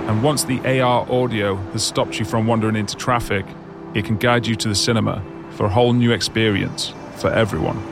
And 0.08 0.24
once 0.24 0.42
the 0.42 0.58
AR 0.80 1.08
audio 1.08 1.54
has 1.54 1.84
stopped 1.84 2.18
you 2.18 2.24
from 2.24 2.48
wandering 2.48 2.74
into 2.74 2.96
traffic, 2.96 3.46
it 3.94 4.04
can 4.04 4.16
guide 4.16 4.44
you 4.44 4.56
to 4.56 4.68
the 4.68 4.74
cinema 4.74 5.22
for 5.54 5.66
a 5.66 5.68
whole 5.68 5.92
new 5.92 6.12
experience 6.12 6.92
for 7.16 7.30
everyone. 7.30 7.82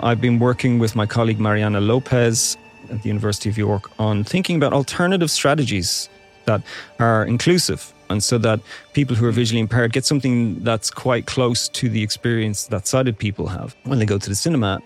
I've 0.00 0.20
been 0.20 0.38
working 0.38 0.78
with 0.78 0.94
my 0.96 1.06
colleague 1.06 1.40
Mariana 1.40 1.80
Lopez 1.80 2.56
at 2.90 3.02
the 3.02 3.08
University 3.08 3.48
of 3.48 3.56
York 3.56 3.90
on 3.98 4.24
thinking 4.24 4.56
about 4.56 4.72
alternative 4.72 5.30
strategies 5.30 6.08
that 6.44 6.62
are 6.98 7.24
inclusive 7.24 7.92
and 8.10 8.22
so 8.22 8.38
that 8.38 8.60
people 8.92 9.16
who 9.16 9.26
are 9.26 9.32
visually 9.32 9.60
impaired 9.60 9.92
get 9.92 10.04
something 10.04 10.62
that's 10.62 10.90
quite 10.90 11.26
close 11.26 11.68
to 11.68 11.88
the 11.88 12.02
experience 12.02 12.66
that 12.66 12.86
sighted 12.86 13.18
people 13.18 13.46
have 13.46 13.74
when 13.84 13.98
they 13.98 14.04
go 14.04 14.18
to 14.18 14.28
the 14.28 14.34
cinema. 14.34 14.80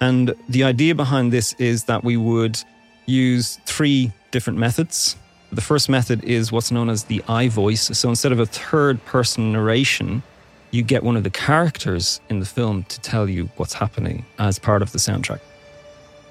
And 0.00 0.34
the 0.48 0.64
idea 0.64 0.94
behind 0.94 1.32
this 1.32 1.54
is 1.54 1.84
that 1.84 2.04
we 2.04 2.16
would 2.16 2.58
use 3.06 3.58
three 3.64 4.12
different 4.30 4.58
methods. 4.58 5.16
The 5.52 5.60
first 5.60 5.90
method 5.90 6.24
is 6.24 6.50
what's 6.50 6.70
known 6.70 6.88
as 6.88 7.04
the 7.04 7.22
I 7.28 7.48
voice. 7.48 7.96
So 7.98 8.08
instead 8.08 8.32
of 8.32 8.40
a 8.40 8.46
third 8.46 9.04
person 9.04 9.52
narration, 9.52 10.22
you 10.70 10.82
get 10.82 11.02
one 11.02 11.14
of 11.14 11.24
the 11.24 11.30
characters 11.30 12.22
in 12.30 12.40
the 12.40 12.46
film 12.46 12.84
to 12.84 12.98
tell 13.02 13.28
you 13.28 13.50
what's 13.56 13.74
happening 13.74 14.24
as 14.38 14.58
part 14.58 14.80
of 14.80 14.92
the 14.92 14.98
soundtrack. 14.98 15.40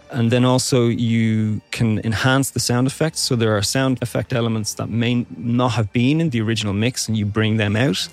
And 0.09 0.31
then 0.31 0.43
also 0.43 0.87
you 0.87 1.61
can 1.69 1.99
enhance 1.99 2.49
the 2.49 2.59
sound 2.59 2.87
effects. 2.87 3.19
So 3.19 3.35
there 3.35 3.55
are 3.55 3.61
sound 3.61 3.99
effect 4.01 4.33
elements 4.33 4.73
that 4.73 4.89
may 4.89 5.27
not 5.37 5.73
have 5.73 5.93
been 5.93 6.19
in 6.19 6.31
the 6.31 6.41
original 6.41 6.73
mix 6.73 7.07
and 7.07 7.15
you 7.15 7.27
bring 7.27 7.57
them 7.57 7.75
out. 7.75 8.09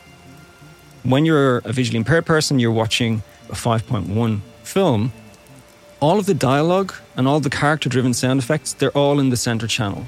When 1.05 1.25
you're 1.25 1.59
a 1.59 1.73
visually 1.73 1.97
impaired 1.97 2.27
person, 2.27 2.59
you're 2.59 2.71
watching 2.71 3.23
a 3.49 3.55
5.1 3.55 4.41
film, 4.63 5.13
all 6.01 6.19
of 6.19 6.27
the 6.27 6.35
dialogue 6.35 6.93
and 7.17 7.27
all 7.27 7.41
the 7.41 7.51
character 7.51 7.89
driven 7.89 8.13
sound 8.13 8.41
effects, 8.41 8.75
they're 8.75 8.97
all 8.97 9.19
in 9.19 9.31
the 9.31 9.37
center 9.39 9.67
channel. 9.67 10.05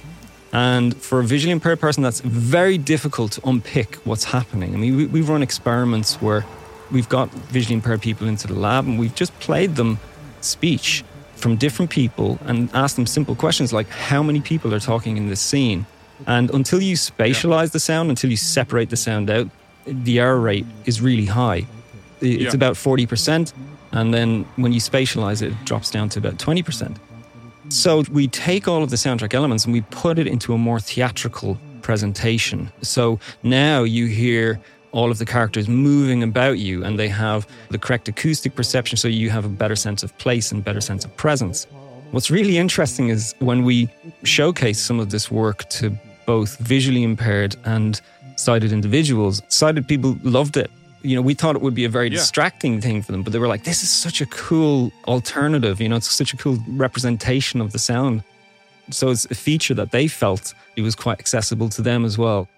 And 0.53 0.97
for 0.97 1.21
a 1.21 1.25
visually 1.25 1.53
impaired 1.53 1.81
person, 1.81 2.03
that's 2.03 2.21
very 2.21 2.77
difficult 2.77 3.33
to 3.33 3.49
unpick 3.49 3.97
what's 4.05 4.25
happening. 4.25 4.75
I 4.75 4.79
mean, 4.79 4.97
we, 4.97 5.07
we've 5.07 5.29
run 5.29 5.43
experiments 5.43 6.21
where 6.21 6.45
we've 6.91 7.09
got 7.09 7.31
visually 7.31 7.77
impaired 7.77 8.03
people 8.03 8.27
into 8.27 8.49
the 8.49 8.55
lab 8.55 8.87
and 8.87 8.99
we've 8.99 9.15
just 9.15 9.39
played 9.39 9.77
them 9.77 9.99
speech 10.41 11.05
from 11.37 11.57
different 11.57 11.91
people 11.91 12.39
and 12.45 12.69
asked 12.75 12.97
them 12.97 13.07
simple 13.07 13.35
questions 13.35 13.73
like 13.73 13.89
how 13.89 14.23
many 14.23 14.41
people 14.41 14.75
are 14.75 14.81
talking 14.81 15.17
in 15.17 15.29
this 15.29 15.41
scene. 15.41 15.87
And 16.27 16.51
until 16.51 16.83
you 16.83 16.97
spatialize 16.97 17.71
the 17.71 17.81
sound, 17.81 18.11
until 18.11 18.31
you 18.31 18.37
separate 18.37 18.91
the 18.91 18.97
sound 18.97 19.31
out, 19.31 19.49
the 19.87 20.21
error 20.21 20.39
rate 20.39 20.67
is 20.85 21.01
really 21.01 21.25
high. 21.25 21.67
It's 22.21 22.43
yeah. 22.43 22.55
about 22.55 22.75
40%. 22.75 23.53
And 23.93 24.13
then 24.13 24.45
when 24.57 24.73
you 24.73 24.81
spatialize 24.81 25.43
it, 25.43 25.53
it 25.53 25.65
drops 25.65 25.91
down 25.91 26.11
to 26.11 26.19
about 26.19 26.37
20%. 26.37 26.97
So 27.71 28.03
we 28.11 28.27
take 28.27 28.67
all 28.67 28.83
of 28.83 28.91
the 28.91 28.97
soundtrack 28.97 29.33
elements 29.33 29.65
and 29.65 29.73
we 29.73 29.83
put 29.83 30.19
it 30.19 30.27
into 30.27 30.53
a 30.53 30.59
more 30.59 30.81
theatrical 30.81 31.57
presentation. 31.83 32.71
So 32.83 33.21
now 33.45 33.85
you 33.85 34.07
hear 34.07 34.61
all 34.91 35.13
of 35.13 35.19
the 35.19 35.25
characters 35.25 35.69
moving 35.69 36.25
about 36.25 36.59
you 36.59 36.85
and 36.85 36.99
they 36.99 37.07
have 37.09 37.47
the 37.71 37.79
correct 37.79 38.09
acoustic 38.09 38.57
perception 38.57 38.97
so 38.97 39.07
you 39.07 39.31
have 39.31 39.45
a 39.45 39.49
better 39.49 39.77
sense 39.77 40.03
of 40.03 40.17
place 40.19 40.51
and 40.51 40.65
better 40.65 40.81
sense 40.81 41.05
of 41.05 41.17
presence. 41.17 41.69
What's 42.11 42.29
really 42.29 42.59
interesting 42.59 43.09
is 43.09 43.37
when 43.39 43.63
we 43.63 43.89
showcase 44.25 44.81
some 44.81 44.99
of 44.99 45.11
this 45.11 45.31
work 45.31 45.69
to 45.71 45.97
both 46.27 46.59
visually 46.59 47.05
impaired 47.05 47.55
and 47.65 48.01
sighted 48.35 48.73
individuals, 48.73 49.43
sighted 49.49 49.87
people 49.87 50.19
loved 50.25 50.57
it 50.57 50.73
you 51.03 51.17
know, 51.17 51.23
we 51.23 51.35
thought 51.35 51.57
it 51.57 51.63
would 51.63 51.75
be 51.75 51.85
a 51.85 51.89
very 51.89 52.09
yeah. 52.09 52.17
distracting 52.19 52.81
thing 52.81 53.03
for 53.03 53.13
them, 53.13 53.23
but 53.23 53.33
they 53.33 53.39
were 53.39 53.49
like, 53.49 53.65
this 53.65 53.83
is 53.83 53.91
such 53.91 54.21
a 54.21 54.27
cool 54.27 54.93
alternative. 55.07 55.81
You 55.81 55.89
know, 55.89 55.97
it's 55.97 56.11
such 56.11 56.33
a 56.33 56.37
cool 56.37 56.59
representation 56.69 57.61
of 57.61 57.73
the 57.73 57.79
sound. 57.79 58.23
So 58.91 59.11
it's 59.11 59.25
a 59.27 59.35
feature 59.35 59.75
that 59.75 59.93
they 59.93 60.09
felt 60.09 60.55
it 60.77 60.83
was 60.83 60.95
quite 60.95 61.19
accessible 61.21 61.69
to 61.71 61.83
them 61.83 62.05
as 62.05 62.19
well. 62.19 62.49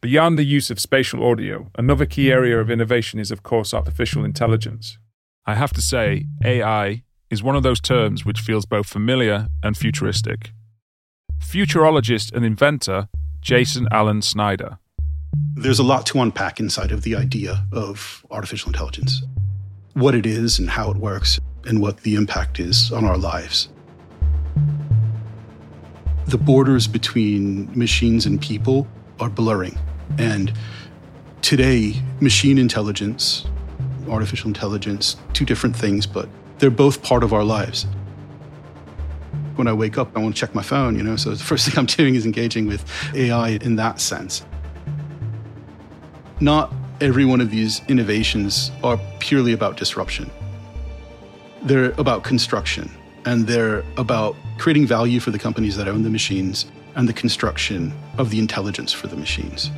Beyond 0.00 0.38
the 0.38 0.44
use 0.44 0.70
of 0.70 0.78
spatial 0.78 1.24
audio, 1.24 1.70
another 1.76 2.06
key 2.06 2.30
area 2.30 2.60
of 2.60 2.70
innovation 2.70 3.18
is, 3.18 3.30
of 3.30 3.42
course, 3.42 3.74
artificial 3.74 4.24
intelligence. 4.24 4.98
I 5.44 5.54
have 5.54 5.72
to 5.72 5.82
say, 5.82 6.26
AI 6.44 7.02
is 7.30 7.42
one 7.42 7.56
of 7.56 7.62
those 7.62 7.80
terms 7.80 8.24
which 8.24 8.40
feels 8.40 8.66
both 8.66 8.86
familiar 8.86 9.48
and 9.62 9.76
futuristic. 9.76 10.52
Futurologist 11.40 12.32
and 12.32 12.44
inventor 12.44 13.08
Jason 13.40 13.88
Alan 13.90 14.22
Snyder 14.22 14.78
there's 15.62 15.78
a 15.78 15.82
lot 15.82 16.06
to 16.06 16.20
unpack 16.20 16.60
inside 16.60 16.92
of 16.92 17.02
the 17.02 17.16
idea 17.16 17.66
of 17.72 18.24
artificial 18.30 18.68
intelligence 18.68 19.22
what 19.94 20.14
it 20.14 20.26
is 20.26 20.60
and 20.60 20.70
how 20.70 20.90
it 20.90 20.96
works, 20.96 21.40
and 21.64 21.80
what 21.80 21.98
the 21.98 22.14
impact 22.14 22.60
is 22.60 22.92
on 22.92 23.04
our 23.04 23.18
lives. 23.18 23.68
The 26.26 26.38
borders 26.38 26.86
between 26.86 27.76
machines 27.76 28.24
and 28.24 28.40
people 28.40 28.86
are 29.18 29.28
blurring. 29.28 29.76
And 30.18 30.52
today, 31.42 32.00
machine 32.20 32.58
intelligence, 32.58 33.44
artificial 34.08 34.46
intelligence, 34.46 35.16
two 35.32 35.44
different 35.44 35.74
things, 35.74 36.06
but 36.06 36.28
they're 36.58 36.70
both 36.70 37.02
part 37.02 37.24
of 37.24 37.32
our 37.32 37.44
lives. 37.44 37.84
When 39.56 39.66
I 39.66 39.72
wake 39.72 39.98
up, 39.98 40.16
I 40.16 40.20
want 40.20 40.36
to 40.36 40.40
check 40.40 40.54
my 40.54 40.62
phone, 40.62 40.96
you 40.96 41.02
know, 41.02 41.16
so 41.16 41.30
the 41.30 41.42
first 41.42 41.66
thing 41.68 41.76
I'm 41.76 41.86
doing 41.86 42.14
is 42.14 42.24
engaging 42.24 42.68
with 42.68 42.84
AI 43.14 43.50
in 43.62 43.74
that 43.76 44.00
sense 44.00 44.44
not 46.40 46.72
every 47.00 47.24
one 47.24 47.40
of 47.40 47.50
these 47.50 47.80
innovations 47.88 48.70
are 48.82 48.98
purely 49.18 49.52
about 49.52 49.76
disruption. 49.76 50.30
They're 51.62 51.92
about 51.92 52.24
construction 52.24 52.90
and 53.24 53.46
they're 53.46 53.84
about 53.96 54.36
creating 54.58 54.86
value 54.86 55.20
for 55.20 55.30
the 55.30 55.38
companies 55.38 55.76
that 55.76 55.88
own 55.88 56.02
the 56.02 56.10
machines 56.10 56.66
and 56.96 57.08
the 57.08 57.12
construction 57.12 57.92
of 58.16 58.30
the 58.30 58.38
intelligence 58.38 58.92
for 58.92 59.06
the 59.06 59.16
machines. 59.16 59.70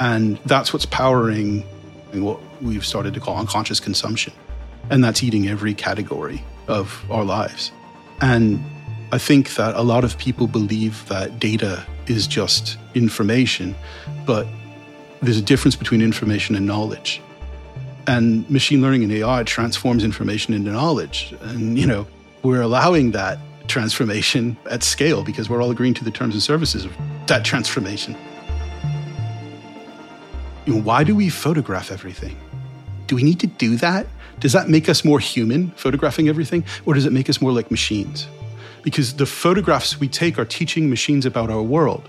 And 0.00 0.38
that's 0.46 0.72
what's 0.72 0.86
powering 0.86 1.62
what 2.12 2.40
we've 2.62 2.86
started 2.86 3.14
to 3.14 3.20
call 3.20 3.36
unconscious 3.36 3.80
consumption. 3.80 4.32
And 4.90 5.02
that's 5.02 5.22
eating 5.22 5.48
every 5.48 5.74
category 5.74 6.42
of 6.68 7.04
our 7.10 7.24
lives. 7.24 7.72
And 8.20 8.62
I 9.12 9.18
think 9.18 9.54
that 9.54 9.74
a 9.74 9.82
lot 9.82 10.04
of 10.04 10.16
people 10.18 10.46
believe 10.46 11.06
that 11.08 11.38
data 11.38 11.84
is 12.06 12.26
just 12.26 12.78
information, 12.94 13.74
but 14.26 14.46
there's 15.24 15.38
a 15.38 15.42
difference 15.42 15.76
between 15.76 16.02
information 16.02 16.54
and 16.54 16.66
knowledge. 16.66 17.20
And 18.06 18.48
machine 18.50 18.82
learning 18.82 19.02
and 19.02 19.12
AI 19.12 19.42
transforms 19.44 20.04
information 20.04 20.52
into 20.52 20.70
knowledge. 20.70 21.34
And, 21.40 21.78
you 21.78 21.86
know, 21.86 22.06
we're 22.42 22.60
allowing 22.60 23.12
that 23.12 23.38
transformation 23.66 24.56
at 24.70 24.82
scale 24.82 25.24
because 25.24 25.48
we're 25.48 25.62
all 25.62 25.70
agreeing 25.70 25.94
to 25.94 26.04
the 26.04 26.10
terms 26.10 26.34
and 26.34 26.42
services 26.42 26.84
of 26.84 26.92
that 27.26 27.44
transformation. 27.44 28.14
You 30.66 30.74
know, 30.74 30.80
why 30.80 31.04
do 31.04 31.14
we 31.14 31.30
photograph 31.30 31.90
everything? 31.90 32.36
Do 33.06 33.16
we 33.16 33.22
need 33.22 33.40
to 33.40 33.46
do 33.46 33.76
that? 33.76 34.06
Does 34.40 34.52
that 34.52 34.68
make 34.68 34.88
us 34.88 35.04
more 35.04 35.20
human, 35.20 35.70
photographing 35.72 36.28
everything? 36.28 36.64
Or 36.84 36.94
does 36.94 37.06
it 37.06 37.12
make 37.12 37.30
us 37.30 37.40
more 37.40 37.52
like 37.52 37.70
machines? 37.70 38.26
Because 38.82 39.14
the 39.14 39.26
photographs 39.26 39.98
we 39.98 40.08
take 40.08 40.38
are 40.38 40.44
teaching 40.44 40.90
machines 40.90 41.24
about 41.24 41.50
our 41.50 41.62
world, 41.62 42.08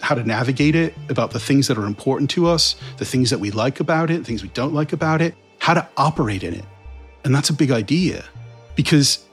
how 0.00 0.14
to 0.14 0.24
navigate 0.24 0.74
it, 0.74 0.94
about 1.08 1.30
the 1.30 1.40
things 1.40 1.68
that 1.68 1.78
are 1.78 1.86
important 1.86 2.30
to 2.30 2.46
us, 2.46 2.76
the 2.98 3.04
things 3.04 3.30
that 3.30 3.38
we 3.38 3.50
like 3.50 3.80
about 3.80 4.10
it, 4.10 4.24
things 4.24 4.42
we 4.42 4.48
don't 4.50 4.74
like 4.74 4.92
about 4.92 5.20
it, 5.20 5.34
how 5.58 5.74
to 5.74 5.86
operate 5.96 6.42
in 6.42 6.54
it. 6.54 6.64
And 7.24 7.34
that's 7.34 7.50
a 7.50 7.52
big 7.52 7.70
idea 7.70 8.24
because 8.74 9.24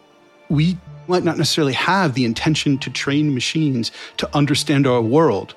we 0.49 0.77
might 1.07 1.23
not 1.23 1.37
necessarily 1.37 1.73
have 1.73 2.13
the 2.13 2.25
intention 2.25 2.77
to 2.79 2.89
train 2.89 3.33
machines 3.33 3.91
to 4.17 4.35
understand 4.35 4.85
our 4.85 5.01
world. 5.01 5.55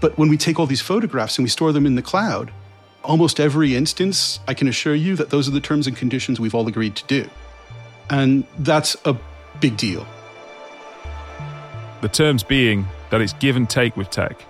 But 0.00 0.18
when 0.18 0.28
we 0.28 0.36
take 0.36 0.58
all 0.58 0.66
these 0.66 0.80
photographs 0.80 1.38
and 1.38 1.44
we 1.44 1.48
store 1.48 1.72
them 1.72 1.86
in 1.86 1.94
the 1.94 2.02
cloud, 2.02 2.50
almost 3.04 3.38
every 3.38 3.76
instance, 3.76 4.40
I 4.48 4.54
can 4.54 4.68
assure 4.68 4.94
you 4.94 5.16
that 5.16 5.30
those 5.30 5.48
are 5.48 5.52
the 5.52 5.60
terms 5.60 5.86
and 5.86 5.96
conditions 5.96 6.40
we've 6.40 6.54
all 6.54 6.66
agreed 6.66 6.96
to 6.96 7.06
do. 7.06 7.28
And 8.10 8.44
that's 8.58 8.96
a 9.04 9.16
big 9.60 9.76
deal. 9.76 10.06
The 12.00 12.08
terms 12.08 12.42
being 12.42 12.86
that 13.10 13.20
it's 13.20 13.32
give 13.34 13.56
and 13.56 13.68
take 13.68 13.96
with 13.96 14.10
tech. 14.10 14.44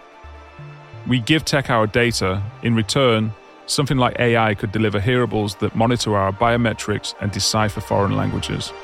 We 1.08 1.20
give 1.20 1.46
tech 1.46 1.70
our 1.70 1.86
data. 1.86 2.42
In 2.62 2.74
return, 2.74 3.32
something 3.64 3.96
like 3.96 4.18
AI 4.18 4.54
could 4.54 4.72
deliver 4.72 5.00
hearables 5.00 5.58
that 5.60 5.74
monitor 5.74 6.14
our 6.14 6.32
biometrics 6.32 7.14
and 7.20 7.32
decipher 7.32 7.80
foreign 7.80 8.14
languages. 8.14 8.74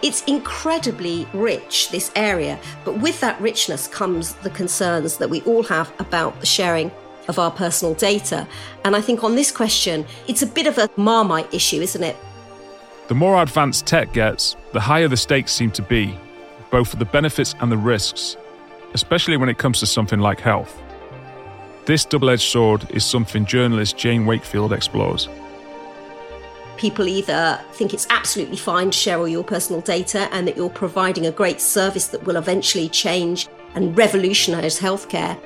It's 0.00 0.22
incredibly 0.24 1.26
rich, 1.32 1.90
this 1.90 2.12
area, 2.14 2.58
but 2.84 2.98
with 2.98 3.20
that 3.20 3.40
richness 3.40 3.88
comes 3.88 4.34
the 4.34 4.50
concerns 4.50 5.16
that 5.16 5.28
we 5.28 5.40
all 5.42 5.64
have 5.64 5.92
about 5.98 6.38
the 6.38 6.46
sharing 6.46 6.92
of 7.26 7.40
our 7.40 7.50
personal 7.50 7.94
data. 7.94 8.46
And 8.84 8.94
I 8.94 9.00
think 9.00 9.24
on 9.24 9.34
this 9.34 9.50
question, 9.50 10.06
it's 10.28 10.42
a 10.42 10.46
bit 10.46 10.68
of 10.68 10.78
a 10.78 10.88
marmite 10.96 11.52
issue, 11.52 11.80
isn't 11.80 12.02
it? 12.02 12.16
The 13.08 13.14
more 13.14 13.42
advanced 13.42 13.86
tech 13.86 14.12
gets, 14.12 14.56
the 14.72 14.80
higher 14.80 15.08
the 15.08 15.16
stakes 15.16 15.52
seem 15.52 15.72
to 15.72 15.82
be, 15.82 16.16
both 16.70 16.88
for 16.88 16.96
the 16.96 17.04
benefits 17.04 17.56
and 17.60 17.70
the 17.70 17.76
risks, 17.76 18.36
especially 18.94 19.36
when 19.36 19.48
it 19.48 19.58
comes 19.58 19.80
to 19.80 19.86
something 19.86 20.20
like 20.20 20.40
health. 20.40 20.80
This 21.84 22.04
double 22.04 22.30
edged 22.30 22.42
sword 22.42 22.86
is 22.90 23.04
something 23.04 23.44
journalist 23.44 23.96
Jane 23.96 24.26
Wakefield 24.26 24.72
explores 24.72 25.28
people 26.82 27.06
either 27.06 27.60
think 27.74 27.94
it's 27.94 28.08
absolutely 28.10 28.56
fine 28.56 28.90
to 28.90 28.98
share 28.98 29.16
all 29.16 29.28
your 29.28 29.44
personal 29.44 29.80
data 29.80 30.28
and 30.32 30.48
that 30.48 30.56
you're 30.56 30.68
providing 30.68 31.26
a 31.26 31.30
great 31.30 31.60
service 31.60 32.08
that 32.08 32.24
will 32.24 32.34
eventually 32.34 32.88
change 32.88 33.46
and 33.76 33.96
revolutionize 33.96 34.80
healthcare. 34.80 35.38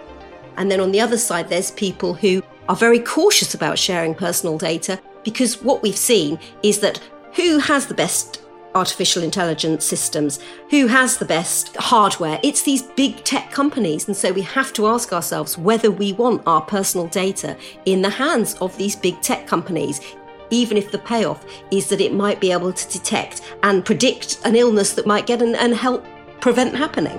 And 0.56 0.70
then 0.70 0.80
on 0.80 0.92
the 0.92 1.00
other 1.02 1.18
side, 1.18 1.50
there's 1.50 1.72
people 1.72 2.14
who 2.14 2.42
are 2.70 2.74
very 2.74 2.98
cautious 2.98 3.52
about 3.52 3.78
sharing 3.78 4.14
personal 4.14 4.56
data 4.56 4.98
because 5.24 5.62
what 5.62 5.82
we've 5.82 5.94
seen 5.94 6.38
is 6.62 6.80
that 6.80 7.00
who 7.34 7.58
has 7.58 7.86
the 7.86 7.92
best 7.92 8.42
artificial 8.76 9.22
intelligence 9.22 9.84
systems, 9.84 10.38
who 10.70 10.86
has 10.86 11.16
the 11.16 11.24
best 11.24 11.74
hardware. 11.76 12.38
It's 12.42 12.62
these 12.62 12.82
big 12.82 13.24
tech 13.24 13.50
companies. 13.50 14.06
And 14.06 14.16
so 14.16 14.32
we 14.32 14.42
have 14.42 14.72
to 14.74 14.86
ask 14.86 15.12
ourselves 15.12 15.58
whether 15.58 15.90
we 15.90 16.12
want 16.12 16.42
our 16.46 16.60
personal 16.60 17.08
data 17.08 17.56
in 17.86 18.02
the 18.02 18.10
hands 18.10 18.54
of 18.60 18.76
these 18.76 18.94
big 18.94 19.20
tech 19.22 19.46
companies 19.46 20.00
even 20.50 20.76
if 20.76 20.92
the 20.92 20.98
payoff 20.98 21.44
is 21.72 21.88
that 21.88 22.00
it 22.00 22.14
might 22.14 22.40
be 22.40 22.52
able 22.52 22.72
to 22.72 22.92
detect 22.92 23.40
and 23.64 23.84
predict 23.84 24.38
an 24.44 24.54
illness 24.54 24.92
that 24.92 25.04
might 25.04 25.26
get 25.26 25.42
and, 25.42 25.56
and 25.56 25.74
help 25.74 26.04
prevent 26.40 26.72
happening. 26.72 27.18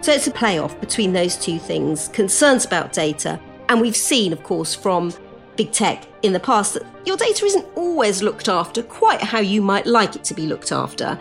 So 0.00 0.12
it's 0.12 0.28
a 0.28 0.32
playoff 0.32 0.78
between 0.80 1.12
those 1.12 1.36
two 1.36 1.58
things 1.58 2.06
concerns 2.08 2.64
about 2.64 2.92
data. 2.92 3.40
And 3.68 3.80
we've 3.80 3.96
seen, 3.96 4.32
of 4.32 4.44
course, 4.44 4.74
from 4.74 5.12
big 5.56 5.72
tech 5.72 6.06
in 6.22 6.32
the 6.32 6.40
past 6.40 6.74
that 6.74 6.84
your 7.04 7.16
data 7.16 7.44
isn't 7.44 7.66
always 7.74 8.22
looked 8.22 8.48
after 8.48 8.82
quite 8.82 9.20
how 9.20 9.38
you 9.38 9.62
might 9.62 9.86
like 9.86 10.16
it 10.16 10.24
to 10.24 10.34
be 10.34 10.46
looked 10.46 10.72
after. 10.72 11.18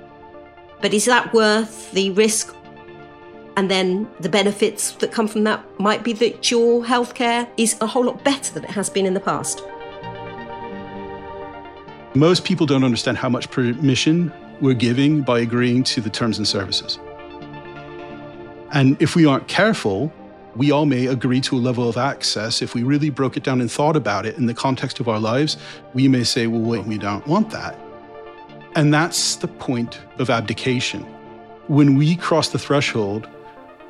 But 0.82 0.94
is 0.94 1.06
that 1.06 1.34
worth 1.34 1.92
the 1.92 2.12
risk? 2.12 2.56
And 3.58 3.72
then 3.72 4.08
the 4.20 4.30
benefits 4.30 4.92
that 4.94 5.12
come 5.12 5.28
from 5.28 5.46
that 5.46 5.64
might 5.80 6.04
be 6.04 6.14
that 6.14 6.52
your 6.52 6.84
healthcare 6.84 7.48
is 7.58 7.78
a 7.80 7.88
whole 7.88 8.06
lot 8.06 8.24
better 8.24 8.54
than 8.54 8.66
it 8.66 8.72
has 8.72 8.90
been 8.90 9.06
in 9.06 9.14
the 9.14 9.20
past. 9.20 9.64
Most 12.16 12.46
people 12.46 12.66
don't 12.66 12.84
understand 12.84 13.18
how 13.18 13.30
much 13.30 13.50
permission 13.52 14.32
we're 14.62 14.74
giving 14.74 15.22
by 15.22 15.40
agreeing 15.40 15.84
to 15.84 16.02
the 16.02 16.10
terms 16.10 16.38
and 16.38 16.48
services. 16.48 17.00
And 18.72 19.02
if 19.02 19.16
we 19.16 19.26
aren't 19.26 19.48
careful, 19.48 20.12
we 20.56 20.72
all 20.72 20.86
may 20.86 21.08
agree 21.08 21.42
to 21.42 21.58
a 21.58 21.60
level 21.60 21.88
of 21.90 21.98
access. 21.98 22.62
If 22.62 22.74
we 22.74 22.84
really 22.84 23.10
broke 23.10 23.36
it 23.36 23.44
down 23.44 23.62
and 23.62 23.72
thought 23.72 23.96
about 23.96 24.26
it 24.26 24.38
in 24.38 24.46
the 24.46 24.54
context 24.54 25.00
of 25.00 25.10
our 25.10 25.20
lives, 25.20 25.58
we 25.94 26.08
may 26.08 26.24
say, 26.24 26.48
well, 26.48 26.62
wait, 26.62 26.86
we 26.86 26.98
don't 26.98 27.26
want 27.28 27.50
that. 27.52 27.78
And 28.76 28.94
that's 28.94 29.36
the 29.38 29.48
point 29.48 30.00
of 30.18 30.30
abdication. 30.30 31.02
When 31.68 31.96
we 31.96 32.16
cross 32.16 32.50
the 32.50 32.60
threshold 32.60 33.28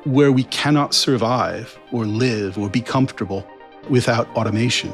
where 0.04 0.30
we 0.30 0.44
cannot 0.44 0.94
survive 0.94 1.78
or 1.90 2.06
live 2.06 2.56
or 2.56 2.70
be 2.70 2.80
comfortable 2.80 3.44
without 3.90 4.28
automation. 4.36 4.92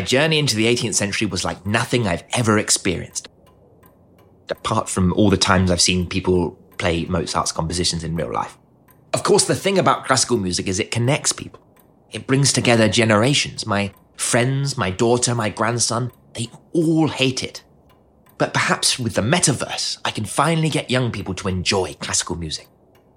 My 0.00 0.06
journey 0.06 0.38
into 0.38 0.56
the 0.56 0.64
18th 0.64 0.94
century 0.94 1.26
was 1.26 1.44
like 1.44 1.66
nothing 1.66 2.06
I've 2.06 2.24
ever 2.32 2.56
experienced. 2.56 3.28
Apart 4.48 4.88
from 4.88 5.12
all 5.12 5.28
the 5.28 5.36
times 5.36 5.70
I've 5.70 5.82
seen 5.82 6.08
people 6.08 6.52
play 6.78 7.04
Mozart's 7.04 7.52
compositions 7.52 8.02
in 8.02 8.16
real 8.16 8.32
life. 8.32 8.56
Of 9.12 9.24
course, 9.24 9.44
the 9.44 9.54
thing 9.54 9.78
about 9.78 10.06
classical 10.06 10.38
music 10.38 10.68
is 10.68 10.80
it 10.80 10.90
connects 10.90 11.32
people. 11.32 11.60
It 12.12 12.26
brings 12.26 12.50
together 12.50 12.88
generations. 12.88 13.66
My 13.66 13.92
friends, 14.16 14.78
my 14.78 14.88
daughter, 14.88 15.34
my 15.34 15.50
grandson, 15.50 16.12
they 16.32 16.48
all 16.72 17.08
hate 17.08 17.44
it. 17.44 17.62
But 18.38 18.54
perhaps 18.54 18.98
with 18.98 19.16
the 19.16 19.20
metaverse, 19.20 19.98
I 20.02 20.12
can 20.12 20.24
finally 20.24 20.70
get 20.70 20.90
young 20.90 21.12
people 21.12 21.34
to 21.34 21.48
enjoy 21.48 21.92
classical 22.00 22.36
music. 22.36 22.68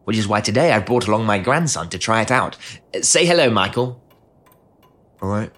Which 0.03 0.17
is 0.17 0.27
why 0.27 0.41
today 0.41 0.73
I've 0.73 0.85
brought 0.85 1.07
along 1.07 1.25
my 1.25 1.39
grandson 1.39 1.87
to 1.91 1.97
try 1.97 2.21
it 2.21 2.29
out. 2.29 2.57
Say 3.01 3.25
hello, 3.25 3.49
Michael. 3.49 4.03
All 5.21 5.29
right. 5.29 5.53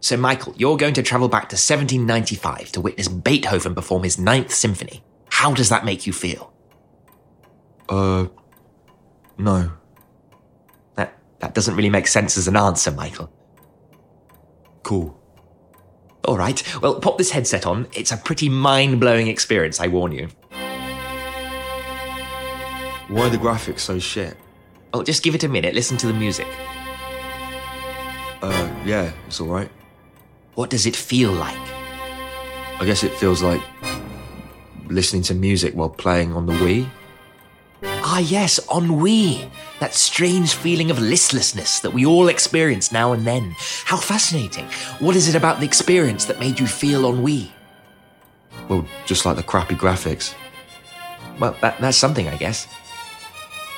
So, 0.00 0.16
Michael, 0.16 0.54
you're 0.56 0.76
going 0.76 0.94
to 0.94 1.02
travel 1.02 1.28
back 1.28 1.48
to 1.48 1.54
1795 1.54 2.72
to 2.72 2.80
witness 2.80 3.08
Beethoven 3.08 3.74
perform 3.74 4.04
his 4.04 4.18
Ninth 4.18 4.52
Symphony. 4.52 5.02
How 5.30 5.52
does 5.52 5.68
that 5.68 5.84
make 5.84 6.06
you 6.06 6.12
feel? 6.12 6.52
Uh, 7.88 8.26
no. 9.36 9.72
That, 10.94 11.18
that 11.40 11.54
doesn't 11.54 11.74
really 11.74 11.90
make 11.90 12.06
sense 12.06 12.36
as 12.38 12.46
an 12.46 12.56
answer, 12.56 12.90
Michael. 12.92 13.32
Cool. 14.82 15.18
All 16.24 16.36
right, 16.36 16.62
well, 16.82 17.00
pop 17.00 17.18
this 17.18 17.30
headset 17.30 17.66
on. 17.66 17.88
It's 17.94 18.12
a 18.12 18.16
pretty 18.16 18.48
mind 18.48 19.00
blowing 19.00 19.28
experience, 19.28 19.80
I 19.80 19.86
warn 19.86 20.12
you. 20.12 20.28
Why 23.08 23.22
are 23.22 23.30
the 23.30 23.38
graphics 23.38 23.80
so 23.80 23.98
shit? 23.98 24.36
Well, 24.92 25.02
just 25.02 25.22
give 25.22 25.34
it 25.34 25.44
a 25.44 25.48
minute, 25.48 25.74
listen 25.74 25.96
to 25.98 26.06
the 26.06 26.12
music. 26.12 26.46
Uh, 28.42 28.74
yeah, 28.84 29.12
it's 29.26 29.40
alright. 29.40 29.70
What 30.58 30.70
does 30.70 30.86
it 30.86 30.96
feel 30.96 31.30
like? 31.30 31.56
I 32.80 32.84
guess 32.84 33.04
it 33.04 33.12
feels 33.12 33.44
like 33.44 33.62
listening 34.88 35.22
to 35.30 35.34
music 35.36 35.72
while 35.72 35.88
playing 35.88 36.32
on 36.32 36.46
the 36.46 36.52
Wii. 36.54 36.88
Ah, 37.84 38.18
yes, 38.18 38.58
ennui. 38.68 39.48
That 39.78 39.94
strange 39.94 40.54
feeling 40.54 40.90
of 40.90 40.98
listlessness 40.98 41.78
that 41.78 41.92
we 41.92 42.04
all 42.04 42.26
experience 42.26 42.90
now 42.90 43.12
and 43.12 43.24
then. 43.24 43.54
How 43.84 43.98
fascinating. 43.98 44.64
What 44.98 45.14
is 45.14 45.28
it 45.28 45.36
about 45.36 45.60
the 45.60 45.64
experience 45.64 46.24
that 46.24 46.40
made 46.40 46.58
you 46.58 46.66
feel 46.66 47.08
ennui? 47.08 47.52
Well, 48.68 48.84
just 49.06 49.24
like 49.24 49.36
the 49.36 49.44
crappy 49.44 49.76
graphics. 49.76 50.34
well, 51.38 51.56
that, 51.60 51.80
that's 51.80 51.96
something, 51.96 52.28
I 52.28 52.36
guess. 52.36 52.66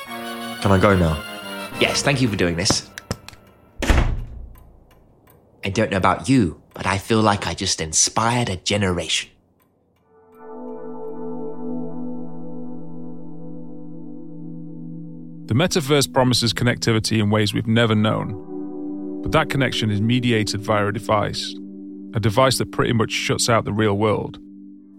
Can 0.07 0.71
I 0.71 0.79
go 0.79 0.95
now? 0.95 1.23
Yes, 1.79 2.01
thank 2.01 2.21
you 2.21 2.27
for 2.27 2.35
doing 2.35 2.55
this. 2.55 2.89
I 5.63 5.69
don't 5.69 5.91
know 5.91 5.97
about 5.97 6.27
you, 6.27 6.61
but 6.73 6.85
I 6.85 6.97
feel 6.97 7.21
like 7.21 7.47
I 7.47 7.53
just 7.53 7.81
inspired 7.81 8.49
a 8.49 8.55
generation. 8.55 9.29
The 15.45 15.53
metaverse 15.53 16.11
promises 16.11 16.53
connectivity 16.53 17.19
in 17.19 17.29
ways 17.29 17.53
we've 17.53 17.67
never 17.67 17.93
known. 17.93 19.21
But 19.21 19.33
that 19.33 19.49
connection 19.49 19.91
is 19.91 20.01
mediated 20.01 20.61
via 20.61 20.87
a 20.87 20.91
device, 20.93 21.53
a 22.15 22.19
device 22.19 22.57
that 22.57 22.71
pretty 22.71 22.93
much 22.93 23.11
shuts 23.11 23.49
out 23.49 23.65
the 23.65 23.73
real 23.73 23.97
world. 23.97 24.39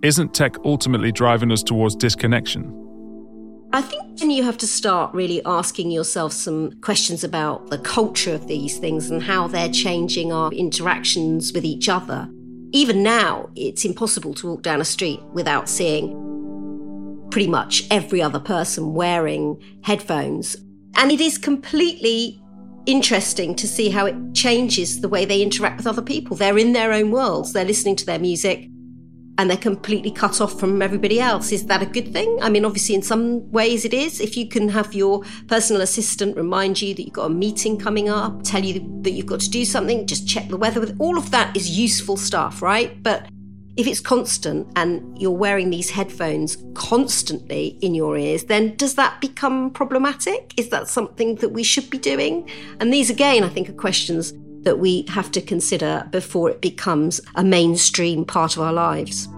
Isn't 0.02 0.34
tech 0.34 0.56
ultimately 0.64 1.10
driving 1.10 1.50
us 1.50 1.62
towards 1.62 1.96
disconnection? 1.96 2.81
I 3.74 3.80
think 3.80 4.18
then 4.18 4.30
you 4.30 4.42
have 4.42 4.58
to 4.58 4.66
start 4.66 5.14
really 5.14 5.42
asking 5.46 5.90
yourself 5.90 6.34
some 6.34 6.72
questions 6.82 7.24
about 7.24 7.70
the 7.70 7.78
culture 7.78 8.34
of 8.34 8.46
these 8.46 8.78
things 8.78 9.10
and 9.10 9.22
how 9.22 9.48
they're 9.48 9.70
changing 9.70 10.30
our 10.30 10.52
interactions 10.52 11.54
with 11.54 11.64
each 11.64 11.88
other. 11.88 12.28
Even 12.72 13.02
now, 13.02 13.48
it's 13.56 13.86
impossible 13.86 14.34
to 14.34 14.48
walk 14.48 14.62
down 14.62 14.82
a 14.82 14.84
street 14.84 15.22
without 15.32 15.70
seeing 15.70 16.18
pretty 17.30 17.48
much 17.48 17.84
every 17.90 18.20
other 18.20 18.40
person 18.40 18.92
wearing 18.92 19.58
headphones. 19.82 20.54
And 20.96 21.10
it 21.10 21.22
is 21.22 21.38
completely 21.38 22.38
interesting 22.84 23.54
to 23.54 23.66
see 23.66 23.88
how 23.88 24.04
it 24.04 24.34
changes 24.34 25.00
the 25.00 25.08
way 25.08 25.24
they 25.24 25.40
interact 25.40 25.78
with 25.78 25.86
other 25.86 26.02
people. 26.02 26.36
They're 26.36 26.58
in 26.58 26.74
their 26.74 26.92
own 26.92 27.10
worlds, 27.10 27.54
they're 27.54 27.64
listening 27.64 27.96
to 27.96 28.06
their 28.06 28.18
music, 28.18 28.68
and 29.38 29.48
they're 29.48 29.56
completely 29.56 30.10
cut 30.10 30.40
off 30.40 30.58
from 30.60 30.82
everybody 30.82 31.20
else. 31.20 31.52
Is 31.52 31.66
that 31.66 31.82
a 31.82 31.86
good 31.86 32.12
thing? 32.12 32.38
I 32.42 32.48
mean, 32.50 32.64
obviously, 32.64 32.94
in 32.94 33.02
some 33.02 33.50
ways 33.50 33.84
it 33.84 33.94
is. 33.94 34.20
If 34.20 34.36
you 34.36 34.48
can 34.48 34.68
have 34.68 34.94
your 34.94 35.22
personal 35.48 35.82
assistant 35.82 36.36
remind 36.36 36.82
you 36.82 36.94
that 36.94 37.02
you've 37.02 37.14
got 37.14 37.26
a 37.26 37.34
meeting 37.34 37.78
coming 37.78 38.08
up, 38.08 38.42
tell 38.42 38.64
you 38.64 38.84
that 39.02 39.12
you've 39.12 39.26
got 39.26 39.40
to 39.40 39.50
do 39.50 39.64
something, 39.64 40.06
just 40.06 40.28
check 40.28 40.48
the 40.48 40.56
weather 40.56 40.80
with 40.80 40.96
all 41.00 41.16
of 41.16 41.30
that 41.30 41.56
is 41.56 41.78
useful 41.78 42.16
stuff, 42.16 42.60
right? 42.60 43.02
But 43.02 43.26
if 43.76 43.86
it's 43.86 44.00
constant 44.00 44.68
and 44.76 45.18
you're 45.20 45.30
wearing 45.30 45.70
these 45.70 45.88
headphones 45.88 46.58
constantly 46.74 47.78
in 47.80 47.94
your 47.94 48.18
ears, 48.18 48.44
then 48.44 48.76
does 48.76 48.96
that 48.96 49.18
become 49.22 49.70
problematic? 49.70 50.52
Is 50.58 50.68
that 50.68 50.88
something 50.88 51.36
that 51.36 51.50
we 51.50 51.62
should 51.62 51.88
be 51.88 51.96
doing? 51.96 52.50
And 52.80 52.92
these, 52.92 53.08
again, 53.08 53.44
I 53.44 53.48
think 53.48 53.70
are 53.70 53.74
questions 53.74 54.34
that 54.62 54.78
we 54.78 55.04
have 55.08 55.30
to 55.32 55.40
consider 55.40 56.08
before 56.10 56.50
it 56.50 56.60
becomes 56.60 57.20
a 57.34 57.44
mainstream 57.44 58.24
part 58.24 58.56
of 58.56 58.62
our 58.62 58.72
lives. 58.72 59.28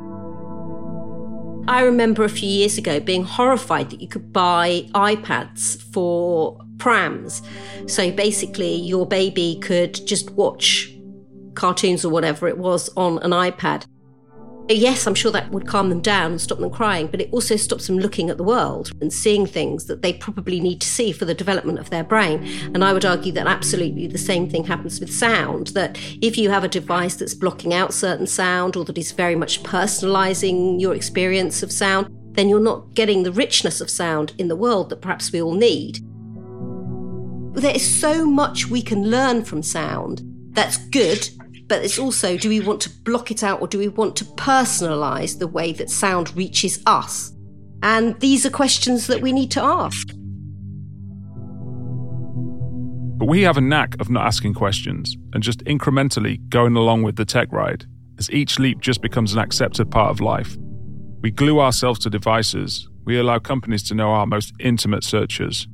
I 1.66 1.80
remember 1.82 2.24
a 2.24 2.28
few 2.28 2.48
years 2.48 2.76
ago 2.76 3.00
being 3.00 3.24
horrified 3.24 3.88
that 3.90 4.00
you 4.00 4.08
could 4.08 4.32
buy 4.32 4.86
iPads 4.94 5.80
for 5.94 6.60
prams. 6.78 7.40
So 7.86 8.10
basically, 8.10 8.74
your 8.74 9.06
baby 9.06 9.58
could 9.62 9.94
just 10.06 10.30
watch 10.32 10.92
cartoons 11.54 12.04
or 12.04 12.10
whatever 12.10 12.48
it 12.48 12.58
was 12.58 12.90
on 12.96 13.18
an 13.20 13.30
iPad. 13.30 13.86
Yes, 14.66 15.06
I'm 15.06 15.14
sure 15.14 15.30
that 15.30 15.50
would 15.50 15.66
calm 15.66 15.90
them 15.90 16.00
down 16.00 16.32
and 16.32 16.40
stop 16.40 16.58
them 16.58 16.70
crying, 16.70 17.08
but 17.08 17.20
it 17.20 17.28
also 17.32 17.54
stops 17.54 17.86
them 17.86 17.98
looking 17.98 18.30
at 18.30 18.38
the 18.38 18.44
world 18.44 18.92
and 19.02 19.12
seeing 19.12 19.44
things 19.44 19.84
that 19.86 20.00
they 20.00 20.14
probably 20.14 20.58
need 20.58 20.80
to 20.80 20.88
see 20.88 21.12
for 21.12 21.26
the 21.26 21.34
development 21.34 21.78
of 21.78 21.90
their 21.90 22.02
brain. 22.02 22.42
And 22.72 22.82
I 22.82 22.94
would 22.94 23.04
argue 23.04 23.30
that 23.32 23.46
absolutely 23.46 24.06
the 24.06 24.16
same 24.16 24.48
thing 24.48 24.64
happens 24.64 25.00
with 25.00 25.12
sound, 25.12 25.68
that 25.68 25.98
if 26.22 26.38
you 26.38 26.48
have 26.48 26.64
a 26.64 26.68
device 26.68 27.16
that's 27.16 27.34
blocking 27.34 27.74
out 27.74 27.92
certain 27.92 28.26
sound 28.26 28.74
or 28.74 28.86
that 28.86 28.96
is 28.96 29.12
very 29.12 29.36
much 29.36 29.62
personalizing 29.62 30.80
your 30.80 30.94
experience 30.94 31.62
of 31.62 31.70
sound, 31.70 32.08
then 32.32 32.48
you're 32.48 32.58
not 32.58 32.94
getting 32.94 33.22
the 33.22 33.32
richness 33.32 33.82
of 33.82 33.90
sound 33.90 34.32
in 34.38 34.48
the 34.48 34.56
world 34.56 34.88
that 34.88 35.02
perhaps 35.02 35.30
we 35.30 35.42
all 35.42 35.54
need. 35.54 35.98
There 37.54 37.74
is 37.74 38.00
so 38.00 38.24
much 38.24 38.70
we 38.70 38.80
can 38.80 39.10
learn 39.10 39.44
from 39.44 39.62
sound 39.62 40.22
that's 40.54 40.78
good 40.88 41.28
but 41.66 41.84
it's 41.84 41.98
also 41.98 42.36
do 42.36 42.48
we 42.48 42.60
want 42.60 42.80
to 42.82 42.90
block 42.90 43.30
it 43.30 43.42
out 43.42 43.60
or 43.60 43.68
do 43.68 43.78
we 43.78 43.88
want 43.88 44.16
to 44.16 44.24
personalize 44.24 45.38
the 45.38 45.46
way 45.46 45.72
that 45.72 45.90
sound 45.90 46.34
reaches 46.36 46.82
us? 46.86 47.32
And 47.82 48.18
these 48.20 48.46
are 48.46 48.50
questions 48.50 49.06
that 49.08 49.20
we 49.20 49.32
need 49.32 49.50
to 49.52 49.62
ask. 49.62 50.08
But 53.16 53.26
we 53.26 53.42
have 53.42 53.56
a 53.56 53.60
knack 53.60 54.00
of 54.00 54.10
not 54.10 54.26
asking 54.26 54.54
questions 54.54 55.16
and 55.32 55.42
just 55.42 55.60
incrementally 55.64 56.38
going 56.48 56.76
along 56.76 57.02
with 57.02 57.16
the 57.16 57.24
tech 57.24 57.52
ride, 57.52 57.86
as 58.18 58.30
each 58.30 58.58
leap 58.58 58.80
just 58.80 59.00
becomes 59.00 59.32
an 59.32 59.38
accepted 59.38 59.90
part 59.90 60.10
of 60.10 60.20
life. 60.20 60.56
We 61.20 61.30
glue 61.30 61.60
ourselves 61.60 62.00
to 62.00 62.10
devices, 62.10 62.88
we 63.04 63.18
allow 63.18 63.38
companies 63.38 63.82
to 63.84 63.94
know 63.94 64.10
our 64.10 64.26
most 64.26 64.52
intimate 64.60 65.04
searches. 65.04 65.68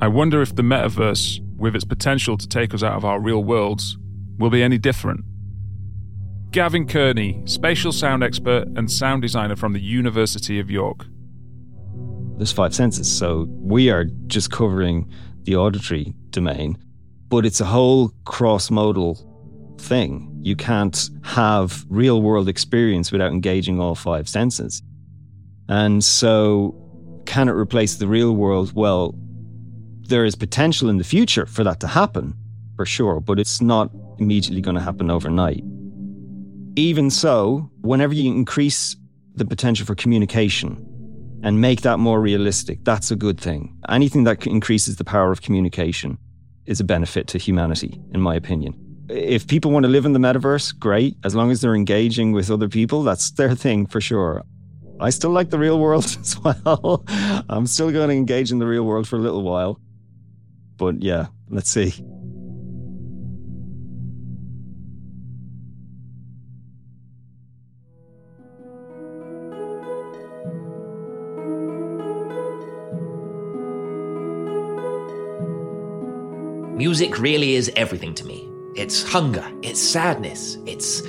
I 0.00 0.08
wonder 0.08 0.40
if 0.40 0.54
the 0.54 0.62
metaverse, 0.62 1.40
with 1.56 1.74
its 1.74 1.84
potential 1.84 2.38
to 2.38 2.48
take 2.48 2.72
us 2.72 2.82
out 2.82 2.94
of 2.94 3.04
our 3.04 3.20
real 3.20 3.44
worlds, 3.44 3.98
will 4.40 4.50
be 4.50 4.62
any 4.62 4.78
different. 4.78 5.24
Gavin 6.50 6.86
Kearney, 6.88 7.40
spatial 7.44 7.92
sound 7.92 8.24
expert 8.24 8.66
and 8.74 8.90
sound 8.90 9.22
designer 9.22 9.54
from 9.54 9.72
the 9.72 9.80
University 9.80 10.58
of 10.58 10.68
York. 10.68 11.06
There's 12.38 12.50
five 12.50 12.74
senses, 12.74 13.08
so 13.08 13.46
we 13.50 13.90
are 13.90 14.06
just 14.26 14.50
covering 14.50 15.08
the 15.42 15.54
auditory 15.54 16.14
domain, 16.30 16.78
but 17.28 17.46
it's 17.46 17.60
a 17.60 17.66
whole 17.66 18.12
cross 18.24 18.70
modal 18.70 19.14
thing. 19.78 20.38
You 20.42 20.56
can't 20.56 21.10
have 21.22 21.84
real 21.88 22.22
world 22.22 22.48
experience 22.48 23.12
without 23.12 23.30
engaging 23.30 23.78
all 23.78 23.94
five 23.94 24.28
senses. 24.28 24.82
And 25.68 26.02
so, 26.02 26.74
can 27.26 27.48
it 27.48 27.52
replace 27.52 27.96
the 27.96 28.08
real 28.08 28.34
world? 28.34 28.72
Well, 28.74 29.14
there 30.08 30.24
is 30.24 30.34
potential 30.34 30.88
in 30.88 30.96
the 30.96 31.04
future 31.04 31.46
for 31.46 31.62
that 31.62 31.78
to 31.80 31.86
happen, 31.86 32.34
for 32.74 32.86
sure, 32.86 33.20
but 33.20 33.38
it's 33.38 33.60
not 33.60 33.90
immediately 34.20 34.60
going 34.60 34.76
to 34.76 34.82
happen 34.82 35.10
overnight. 35.10 35.64
Even 36.76 37.10
so, 37.10 37.70
whenever 37.80 38.14
you 38.14 38.32
increase 38.32 38.96
the 39.34 39.44
potential 39.44 39.86
for 39.86 39.94
communication 39.94 40.86
and 41.42 41.60
make 41.60 41.80
that 41.80 41.98
more 41.98 42.20
realistic, 42.20 42.84
that's 42.84 43.10
a 43.10 43.16
good 43.16 43.40
thing. 43.40 43.76
Anything 43.88 44.24
that 44.24 44.46
increases 44.46 44.96
the 44.96 45.04
power 45.04 45.32
of 45.32 45.42
communication 45.42 46.18
is 46.66 46.80
a 46.80 46.84
benefit 46.84 47.26
to 47.28 47.38
humanity, 47.38 48.00
in 48.12 48.20
my 48.20 48.34
opinion. 48.34 48.74
If 49.08 49.48
people 49.48 49.72
want 49.72 49.84
to 49.84 49.88
live 49.88 50.06
in 50.06 50.12
the 50.12 50.20
metaverse, 50.20 50.78
great. 50.78 51.16
As 51.24 51.34
long 51.34 51.50
as 51.50 51.60
they're 51.60 51.74
engaging 51.74 52.32
with 52.32 52.50
other 52.50 52.68
people, 52.68 53.02
that's 53.02 53.30
their 53.40 53.54
thing 53.54 53.86
for 53.86 54.00
sure. 54.00 54.44
I 55.00 55.10
still 55.10 55.30
like 55.30 55.50
the 55.50 55.58
real 55.58 55.80
world 55.80 56.04
as 56.20 56.38
well. 56.38 57.04
I'm 57.48 57.66
still 57.66 57.90
going 57.90 58.10
to 58.10 58.14
engage 58.14 58.52
in 58.52 58.58
the 58.58 58.66
real 58.66 58.84
world 58.84 59.08
for 59.08 59.16
a 59.16 59.20
little 59.20 59.42
while. 59.42 59.80
But 60.76 61.02
yeah, 61.02 61.26
let's 61.48 61.70
see. 61.70 61.92
Music 76.80 77.18
really 77.18 77.56
is 77.56 77.70
everything 77.76 78.14
to 78.14 78.26
me. 78.26 78.48
It's 78.74 79.02
hunger, 79.02 79.46
it's 79.60 79.78
sadness, 79.78 80.56
it's 80.64 81.02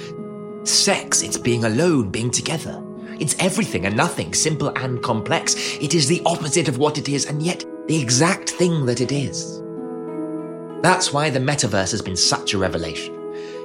sex, 0.66 1.22
it's 1.22 1.38
being 1.38 1.64
alone, 1.64 2.10
being 2.10 2.30
together. 2.30 2.84
It's 3.22 3.38
everything 3.40 3.86
and 3.86 3.96
nothing, 3.96 4.34
simple 4.34 4.68
and 4.76 5.02
complex. 5.02 5.56
It 5.80 5.94
is 5.94 6.10
the 6.10 6.22
opposite 6.26 6.68
of 6.68 6.78
what 6.78 6.98
it 6.98 7.08
is, 7.08 7.26
and 7.26 7.42
yet 7.42 7.64
the 7.88 7.98
exact 7.98 8.50
thing 8.50 8.86
that 8.86 9.00
it 9.00 9.14
is. 9.14 9.62
That's 10.82 11.14
why 11.14 11.30
the 11.30 11.40
metaverse 11.40 11.92
has 11.92 12.02
been 12.02 12.18
such 12.18 12.54
a 12.54 12.58
revelation. 12.58 13.16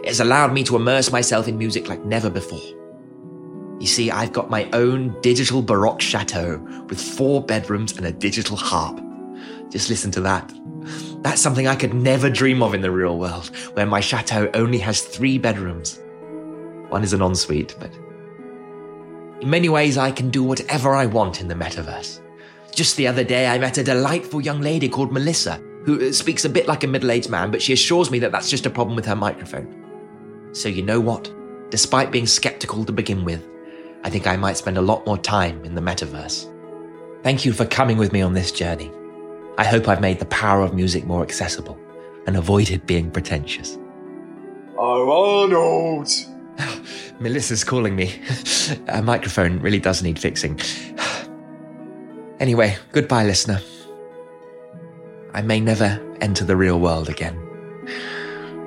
It 0.04 0.06
has 0.06 0.20
allowed 0.20 0.52
me 0.52 0.62
to 0.62 0.76
immerse 0.76 1.10
myself 1.10 1.48
in 1.48 1.58
music 1.58 1.88
like 1.88 2.04
never 2.04 2.30
before. 2.30 2.62
You 3.80 3.88
see, 3.88 4.12
I've 4.12 4.32
got 4.32 4.48
my 4.48 4.70
own 4.72 5.20
digital 5.22 5.60
Baroque 5.60 6.00
chateau 6.00 6.58
with 6.88 7.00
four 7.00 7.42
bedrooms 7.42 7.96
and 7.96 8.06
a 8.06 8.12
digital 8.12 8.56
harp. 8.56 9.00
Just 9.70 9.90
listen 9.90 10.12
to 10.12 10.20
that. 10.20 10.52
That's 11.22 11.40
something 11.40 11.66
I 11.66 11.76
could 11.76 11.94
never 11.94 12.30
dream 12.30 12.62
of 12.62 12.74
in 12.74 12.82
the 12.82 12.90
real 12.90 13.18
world, 13.18 13.50
where 13.74 13.86
my 13.86 14.00
chateau 14.00 14.50
only 14.54 14.78
has 14.78 15.00
three 15.00 15.38
bedrooms. 15.38 16.00
One 16.88 17.02
is 17.02 17.12
an 17.12 17.20
ensuite, 17.20 17.74
but 17.78 17.90
in 19.40 19.50
many 19.50 19.68
ways 19.68 19.98
I 19.98 20.10
can 20.10 20.30
do 20.30 20.42
whatever 20.42 20.94
I 20.94 21.06
want 21.06 21.40
in 21.40 21.48
the 21.48 21.54
metaverse. 21.54 22.20
Just 22.72 22.96
the 22.96 23.06
other 23.06 23.24
day, 23.24 23.46
I 23.46 23.58
met 23.58 23.78
a 23.78 23.84
delightful 23.84 24.40
young 24.40 24.60
lady 24.60 24.88
called 24.88 25.12
Melissa, 25.12 25.60
who 25.84 26.12
speaks 26.12 26.44
a 26.44 26.50
bit 26.50 26.68
like 26.68 26.84
a 26.84 26.86
middle 26.86 27.10
aged 27.10 27.30
man, 27.30 27.50
but 27.50 27.62
she 27.62 27.72
assures 27.72 28.10
me 28.10 28.18
that 28.20 28.32
that's 28.32 28.50
just 28.50 28.66
a 28.66 28.70
problem 28.70 28.96
with 28.96 29.06
her 29.06 29.16
microphone. 29.16 30.50
So, 30.52 30.68
you 30.68 30.82
know 30.82 31.00
what? 31.00 31.32
Despite 31.70 32.12
being 32.12 32.26
skeptical 32.26 32.84
to 32.84 32.92
begin 32.92 33.24
with, 33.24 33.46
I 34.04 34.10
think 34.10 34.26
I 34.26 34.36
might 34.36 34.56
spend 34.56 34.78
a 34.78 34.82
lot 34.82 35.06
more 35.06 35.18
time 35.18 35.64
in 35.64 35.74
the 35.74 35.80
metaverse. 35.80 36.52
Thank 37.22 37.44
you 37.44 37.52
for 37.52 37.66
coming 37.66 37.96
with 37.96 38.12
me 38.12 38.22
on 38.22 38.34
this 38.34 38.52
journey. 38.52 38.90
I 39.58 39.64
hope 39.64 39.88
I've 39.88 40.00
made 40.00 40.18
the 40.18 40.26
power 40.26 40.62
of 40.62 40.74
music 40.74 41.06
more 41.06 41.22
accessible 41.22 41.78
and 42.26 42.36
avoided 42.36 42.86
being 42.86 43.10
pretentious. 43.10 43.78
Oh, 44.76 45.42
Arnold! 45.50 46.10
Melissa's 47.20 47.64
calling 47.64 47.96
me. 47.96 48.20
A 48.88 49.02
microphone 49.02 49.60
really 49.60 49.80
does 49.80 50.02
need 50.02 50.18
fixing. 50.18 50.60
Anyway, 52.38 52.76
goodbye, 52.92 53.24
listener. 53.24 53.62
I 55.32 55.40
may 55.40 55.58
never 55.58 55.98
enter 56.20 56.44
the 56.44 56.54
real 56.54 56.78
world 56.78 57.08
again. 57.08 57.34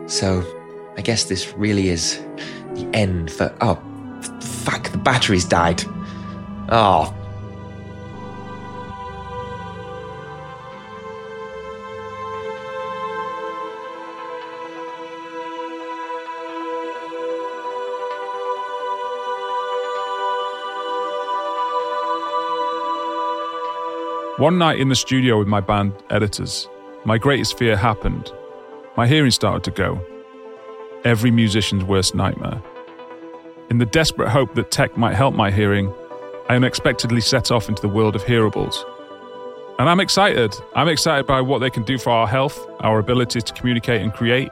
So, 0.08 0.44
I 0.98 1.02
guess 1.02 1.26
this 1.26 1.54
really 1.54 1.90
is 1.90 2.20
the 2.74 2.90
end 2.96 3.30
for. 3.30 3.56
Oh, 3.62 3.76
fuck, 4.42 4.90
the 4.92 4.98
battery's 4.98 5.46
died. 5.46 5.84
Oh, 6.70 7.14
One 24.40 24.58
night 24.58 24.80
in 24.80 24.88
the 24.88 24.96
studio 24.96 25.38
with 25.38 25.50
my 25.50 25.60
band 25.60 25.92
editors, 26.10 26.70
my 27.04 27.18
greatest 27.18 27.58
fear 27.58 27.76
happened. 27.76 28.32
My 28.96 29.06
hearing 29.06 29.32
started 29.32 29.66
to 29.66 29.72
go. 29.72 30.00
Every 31.04 31.30
musician's 31.30 31.84
worst 31.84 32.16
nightmare. 32.16 32.62
In 33.70 33.80
the 33.80 33.86
desperate 33.86 34.30
hope 34.30 34.56
that 34.56 34.72
tech 34.72 34.96
might 34.96 35.14
help 35.14 35.36
my 35.36 35.52
hearing, 35.52 35.94
I 36.48 36.56
unexpectedly 36.56 37.20
set 37.20 37.52
off 37.52 37.68
into 37.68 37.82
the 37.82 37.90
world 37.90 38.16
of 38.16 38.24
hearables. 38.24 38.78
And 39.78 39.90
I'm 39.90 40.00
excited. 40.00 40.56
I'm 40.74 40.88
excited 40.88 41.28
by 41.28 41.42
what 41.42 41.60
they 41.60 41.70
can 41.70 41.84
do 41.84 41.98
for 41.98 42.12
our 42.12 42.26
health, 42.26 42.66
our 42.80 42.98
ability 42.98 43.42
to 43.42 43.54
communicate 43.54 44.02
and 44.02 44.14
create, 44.14 44.52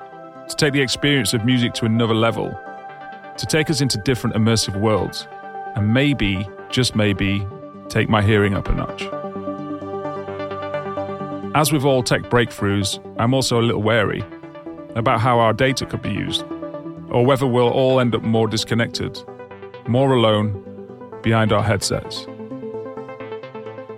to 0.50 0.56
take 0.58 0.74
the 0.74 0.82
experience 0.82 1.34
of 1.34 1.46
music 1.46 1.74
to 1.76 1.86
another 1.86 2.14
level, 2.14 2.50
to 3.38 3.46
take 3.46 3.70
us 3.70 3.80
into 3.80 3.98
different 4.00 4.36
immersive 4.36 4.78
worlds, 4.82 5.30
and 5.78 5.94
maybe, 5.94 6.46
just 6.70 6.94
maybe, 6.94 7.48
take 7.88 8.10
my 8.10 8.22
hearing 8.22 8.54
up 8.54 8.68
a 8.68 8.74
notch. 8.74 9.08
As 11.58 11.72
with 11.72 11.86
all 11.86 12.04
tech 12.04 12.22
breakthroughs, 12.30 13.04
I'm 13.18 13.34
also 13.34 13.60
a 13.60 13.64
little 13.64 13.82
wary 13.82 14.24
about 14.94 15.20
how 15.20 15.40
our 15.40 15.54
data 15.54 15.88
could 15.88 16.04
be 16.04 16.12
used, 16.12 16.44
or 17.10 17.26
whether 17.26 17.48
we'll 17.48 17.72
all 17.72 18.00
end 18.00 18.14
up 18.14 18.22
more 18.22 18.48
disconnected, 18.48 19.20
more 19.88 20.12
alone, 20.12 20.64
behind 21.24 21.52
our 21.52 21.64
headsets. 21.64 22.28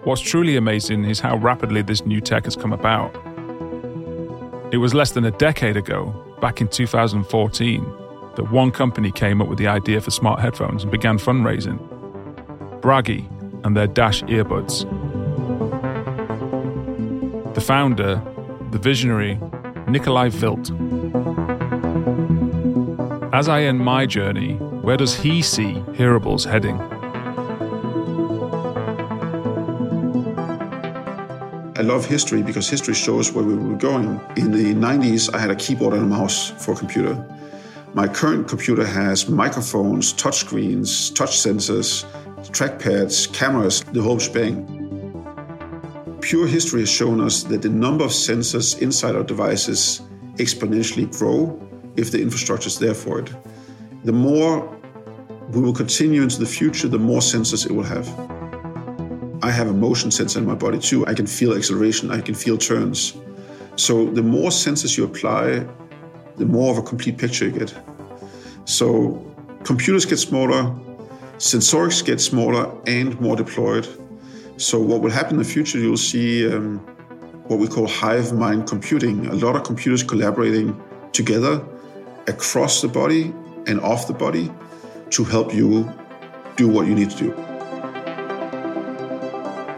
What's 0.05 0.21
truly 0.21 0.55
amazing 0.55 1.03
is 1.03 1.19
how 1.19 1.35
rapidly 1.35 1.81
this 1.81 2.05
new 2.05 2.21
tech 2.21 2.45
has 2.45 2.55
come 2.55 2.71
about. 2.71 3.13
It 4.71 4.77
was 4.77 4.93
less 4.93 5.11
than 5.11 5.25
a 5.25 5.31
decade 5.31 5.75
ago, 5.75 6.15
back 6.39 6.61
in 6.61 6.69
2014, 6.69 7.83
that 8.37 8.51
one 8.53 8.71
company 8.71 9.11
came 9.11 9.41
up 9.41 9.49
with 9.49 9.57
the 9.57 9.67
idea 9.67 9.99
for 9.99 10.11
smart 10.11 10.39
headphones 10.39 10.83
and 10.83 10.91
began 10.93 11.17
fundraising 11.17 11.77
Bragi 12.79 13.27
and 13.65 13.75
their 13.75 13.87
Dash 13.87 14.23
earbuds 14.23 14.85
the 17.59 17.65
founder, 17.65 18.21
the 18.71 18.77
visionary, 18.77 19.35
Nikolaj 19.93 20.31
Hviid. 20.39 20.63
As 23.33 23.49
I 23.49 23.63
end 23.63 23.81
my 23.81 24.05
journey, 24.05 24.55
where 24.85 24.95
does 24.95 25.13
he 25.13 25.41
see 25.41 25.73
hearables 25.99 26.45
heading? 26.49 26.79
I 31.77 31.81
love 31.81 32.05
history 32.05 32.41
because 32.43 32.69
history 32.69 32.93
shows 32.93 33.33
where 33.33 33.43
we 33.43 33.55
were 33.55 33.75
going. 33.75 34.21
In 34.37 34.51
the 34.51 34.73
90s, 34.73 35.35
I 35.35 35.39
had 35.39 35.51
a 35.51 35.55
keyboard 35.57 35.93
and 35.95 36.03
a 36.03 36.07
mouse 36.07 36.51
for 36.63 36.71
a 36.71 36.77
computer. 36.77 37.15
My 37.93 38.07
current 38.07 38.47
computer 38.47 38.85
has 38.85 39.27
microphones, 39.27 40.13
touchscreens, 40.13 41.13
touch 41.13 41.31
sensors, 41.31 42.05
trackpads, 42.57 43.27
cameras, 43.33 43.83
the 43.91 44.01
whole 44.01 44.17
shebang 44.17 44.78
pure 46.29 46.45
history 46.45 46.81
has 46.81 46.89
shown 46.91 47.19
us 47.19 47.41
that 47.41 47.63
the 47.63 47.69
number 47.69 48.03
of 48.05 48.11
sensors 48.11 48.79
inside 48.83 49.15
our 49.15 49.23
devices 49.23 50.03
exponentially 50.35 51.09
grow 51.17 51.59
if 51.95 52.11
the 52.11 52.21
infrastructure 52.21 52.67
is 52.67 52.77
there 52.77 52.93
for 52.93 53.17
it. 53.17 53.33
The 54.03 54.11
more 54.11 54.61
we 55.49 55.59
will 55.59 55.73
continue 55.73 56.21
into 56.21 56.37
the 56.37 56.45
future, 56.45 56.87
the 56.87 56.99
more 56.99 57.19
sensors 57.19 57.65
it 57.65 57.71
will 57.71 57.89
have. 57.95 58.07
I 59.43 59.49
have 59.49 59.69
a 59.69 59.73
motion 59.73 60.11
sensor 60.11 60.37
in 60.37 60.45
my 60.45 60.53
body 60.53 60.77
too. 60.77 61.03
I 61.07 61.15
can 61.15 61.25
feel 61.25 61.51
acceleration, 61.55 62.11
I 62.11 62.21
can 62.21 62.35
feel 62.35 62.59
turns. 62.59 63.17
So 63.75 64.05
the 64.11 64.21
more 64.21 64.51
sensors 64.51 64.99
you 64.99 65.05
apply, 65.05 65.65
the 66.37 66.45
more 66.45 66.71
of 66.71 66.77
a 66.77 66.83
complete 66.83 67.17
picture 67.17 67.45
you 67.45 67.53
get. 67.53 67.73
So 68.65 68.85
computers 69.63 70.05
get 70.05 70.17
smaller, 70.17 70.75
sensorics 71.39 72.05
get 72.05 72.21
smaller 72.21 72.71
and 72.85 73.19
more 73.19 73.35
deployed. 73.35 73.87
So 74.59 74.77
what 74.77 74.99
will 74.99 75.09
happen 75.09 75.35
in 75.35 75.37
the 75.37 75.45
future, 75.45 75.79
you'll 75.79 75.95
see 75.95 76.45
um, 76.53 76.79
what 77.47 77.59
we 77.59 77.67
call 77.69 77.87
hive 77.87 78.33
mind 78.33 78.67
computing, 78.67 79.25
a 79.27 79.33
lot 79.33 79.55
of 79.55 79.63
computers 79.63 80.03
collaborating 80.03 80.77
together 81.13 81.65
across 82.27 82.81
the 82.81 82.89
body 82.89 83.33
and 83.67 83.79
off 83.79 84.07
the 84.07 84.13
body 84.13 84.51
to 85.11 85.23
help 85.23 85.53
you 85.53 85.89
do 86.57 86.67
what 86.67 86.87
you 86.87 86.93
need 86.93 87.09
to 87.11 87.17
do. 87.17 87.33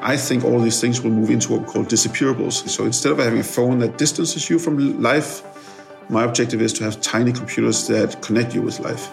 I 0.01 0.17
think 0.17 0.43
all 0.43 0.59
these 0.59 0.81
things 0.81 0.99
will 0.99 1.11
move 1.11 1.29
into 1.29 1.51
what 1.51 1.61
we 1.61 1.67
call 1.67 1.83
disappearables. 1.83 2.67
So 2.67 2.85
instead 2.85 3.11
of 3.11 3.19
having 3.19 3.39
a 3.39 3.43
phone 3.43 3.77
that 3.79 3.99
distances 3.99 4.49
you 4.49 4.57
from 4.57 4.99
life, 4.99 5.43
my 6.09 6.23
objective 6.23 6.59
is 6.59 6.73
to 6.73 6.83
have 6.85 6.99
tiny 7.01 7.31
computers 7.31 7.87
that 7.87 8.19
connect 8.23 8.55
you 8.55 8.63
with 8.63 8.79
life. 8.79 9.11